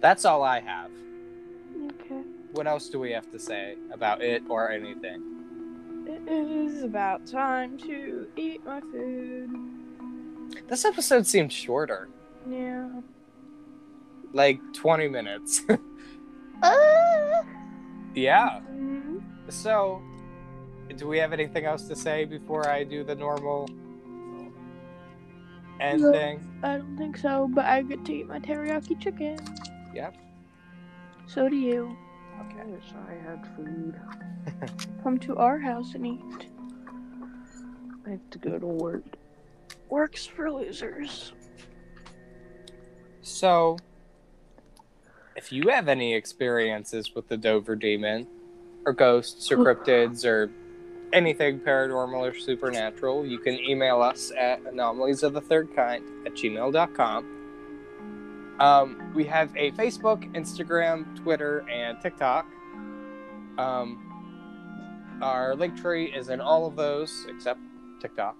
That's 0.00 0.24
all 0.24 0.42
I 0.42 0.60
have. 0.60 0.90
Okay. 2.00 2.22
What 2.52 2.66
else 2.66 2.88
do 2.88 2.98
we 2.98 3.12
have 3.12 3.30
to 3.32 3.38
say 3.38 3.76
about 3.92 4.22
it 4.22 4.42
or 4.48 4.70
anything? 4.70 5.22
It 6.06 6.28
is 6.28 6.82
about 6.82 7.26
time 7.26 7.76
to 7.78 8.26
eat 8.36 8.64
my 8.64 8.80
food. 8.80 9.50
This 10.68 10.84
episode 10.84 11.26
seemed 11.26 11.52
shorter, 11.52 12.08
Yeah. 12.48 12.88
Like 14.32 14.60
20 14.74 15.08
minutes. 15.08 15.62
Ah! 16.62 17.42
yeah. 18.14 18.60
Mhm. 18.70 19.22
So, 19.48 20.02
do 20.96 21.06
we 21.06 21.18
have 21.18 21.32
anything 21.32 21.64
else 21.64 21.86
to 21.88 21.96
say 21.96 22.24
before 22.24 22.68
I 22.68 22.84
do 22.84 23.04
the 23.04 23.14
normal 23.14 23.68
end 25.80 26.00
No. 26.02 26.12
thing? 26.12 26.40
I 26.62 26.78
don't 26.78 26.96
think 26.96 27.16
so, 27.18 27.48
but 27.52 27.64
I 27.66 27.82
get 27.82 28.04
to 28.06 28.12
eat 28.14 28.26
my 28.26 28.38
teriyaki 28.40 28.98
chicken. 29.00 29.38
Yep. 29.94 30.16
So 31.26 31.48
do 31.48 31.56
you. 31.56 31.96
I 32.38 32.42
Okay. 32.44 32.70
wish 32.70 32.92
I 33.08 33.14
had 33.28 33.46
food. 33.56 34.00
Come 35.02 35.18
to 35.20 35.36
our 35.36 35.58
house 35.58 35.94
and 35.94 36.06
eat. 36.06 36.48
I 38.06 38.10
have 38.10 38.30
to 38.30 38.38
go 38.38 38.58
to 38.58 38.66
work. 38.66 39.04
Works 39.90 40.26
for 40.26 40.50
losers. 40.50 41.32
So, 43.22 43.76
if 45.36 45.52
you 45.52 45.68
have 45.68 45.88
any 45.88 46.14
experiences 46.14 47.14
with 47.14 47.28
the 47.28 47.36
Dover 47.36 47.76
Demon, 47.76 48.26
or 48.84 48.92
ghosts, 48.92 49.50
or 49.52 49.58
cryptids, 49.58 50.24
or 50.24 50.50
anything 51.12 51.60
paranormal 51.60 52.30
or 52.30 52.34
supernatural, 52.34 53.26
you 53.26 53.38
can 53.38 53.54
email 53.60 54.00
us 54.02 54.32
at 54.36 54.60
anomalies 54.62 55.22
of 55.22 55.34
the 55.34 55.40
third 55.40 55.74
kind 55.74 56.04
at 56.26 56.34
gmail.com. 56.34 57.32
Um, 58.58 59.12
we 59.14 59.24
have 59.24 59.54
a 59.56 59.70
Facebook, 59.72 60.32
Instagram, 60.34 61.14
Twitter, 61.22 61.68
and 61.68 62.00
TikTok. 62.00 62.46
Um, 63.58 65.18
our 65.22 65.54
Linktree 65.54 66.16
is 66.16 66.30
in 66.30 66.40
all 66.40 66.66
of 66.66 66.76
those 66.76 67.26
except 67.28 67.60
TikTok. 68.00 68.36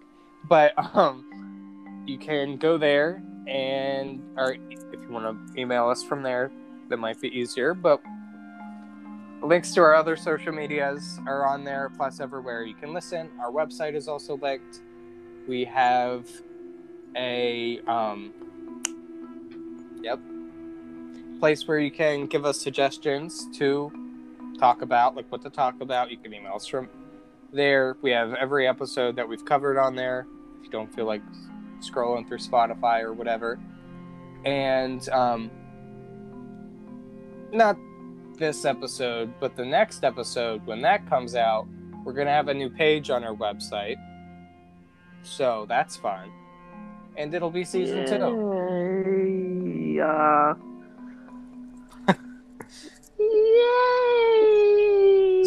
But 0.49 0.73
um, 0.97 2.05
you 2.07 2.19
can 2.19 2.57
go 2.57 2.79
there 2.79 3.23
and, 3.47 4.23
or 4.37 4.53
if 4.53 5.01
you 5.01 5.09
want 5.11 5.55
to 5.55 5.61
email 5.61 5.89
us 5.89 6.03
from 6.03 6.23
there, 6.23 6.51
that 6.89 6.99
might 6.99 7.21
be 7.21 7.29
easier. 7.29 7.75
But 7.75 8.01
links 9.43 9.73
to 9.75 9.81
our 9.81 9.95
other 9.95 10.17
social 10.17 10.53
medias 10.53 11.21
are 11.27 11.47
on 11.47 11.65
there, 11.65 11.91
plus 11.97 12.21
everywhere 12.21 12.65
you 12.65 12.75
can 12.75 12.93
listen. 12.93 13.31
Our 13.41 13.51
website 13.51 13.95
is 13.95 14.09
also 14.09 14.37
linked. 14.37 14.81
We 15.47 15.65
have 15.65 16.29
a, 17.17 17.81
um, 17.87 18.33
yep, 20.03 20.21
place 21.39 21.69
where 21.69 21.79
you 21.79 21.91
can 21.91 22.27
give 22.27 22.45
us 22.45 22.61
suggestions 22.61 23.47
to 23.59 23.93
talk 24.59 24.83
about, 24.83 25.15
like 25.15 25.31
what 25.31 25.43
to 25.43 25.51
talk 25.51 25.81
about. 25.81 26.11
You 26.11 26.17
can 26.17 26.33
email 26.33 26.55
us 26.55 26.67
from 26.67 26.89
there. 27.53 27.97
We 28.03 28.11
have 28.11 28.35
every 28.35 28.67
episode 28.67 29.17
that 29.17 29.29
we've 29.29 29.45
covered 29.45 29.79
on 29.79 29.95
there. 29.95 30.27
If 30.59 30.65
you 30.65 30.71
don't 30.71 30.93
feel 30.93 31.05
like 31.05 31.23
scrolling 31.81 32.27
through 32.27 32.39
Spotify 32.39 33.03
or 33.03 33.13
whatever, 33.13 33.59
and 34.45 35.07
um, 35.11 35.51
not 37.57 37.77
this 38.39 38.65
episode, 38.65 39.33
but 39.41 39.57
the 39.57 39.65
next 39.65 40.05
episode 40.05 40.65
when 40.67 40.83
that 40.83 41.09
comes 41.09 41.35
out, 41.35 41.67
we're 42.05 42.13
gonna 42.13 42.31
have 42.31 42.49
a 42.49 42.55
new 42.55 42.71
page 42.71 43.11
on 43.11 43.25
our 43.25 43.35
website. 43.35 43.97
So 45.23 45.67
that's 45.69 45.97
fun, 45.97 46.31
and 47.17 47.35
it'll 47.35 47.51
be 47.51 47.65
season 47.65 48.07
two. 48.07 48.15
Yeah. 49.97 50.55
Uh. 52.07 52.13
Yay! 53.19 54.37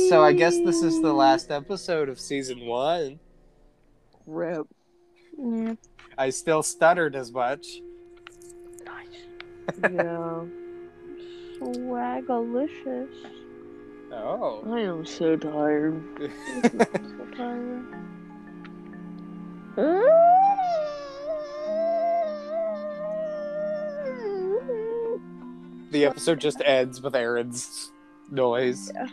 So 0.10 0.24
I 0.24 0.34
guess 0.34 0.58
this 0.58 0.82
is 0.82 1.02
the 1.02 1.14
last 1.14 1.52
episode 1.52 2.10
of 2.10 2.20
season 2.20 2.66
one. 2.66 3.20
Rip. 4.26 4.68
Yeah. 5.38 5.76
I 6.18 6.32
still 6.32 6.64
stuttered 6.64 7.16
as 7.16 7.32
much. 7.32 7.66
Nice. 8.84 9.24
Yeah. 9.82 10.44
Swagalicious. 11.60 13.10
Oh. 14.12 14.64
I 14.72 14.80
am 14.82 15.06
so 15.06 15.36
tired. 15.36 16.02
so 16.18 17.26
tired. 17.36 17.86
the 25.92 26.06
episode 26.06 26.40
just 26.40 26.62
ends 26.66 27.02
with 27.02 27.16
Erin's 27.16 27.92
noise. 28.30 28.92
Yeah. 28.94 29.08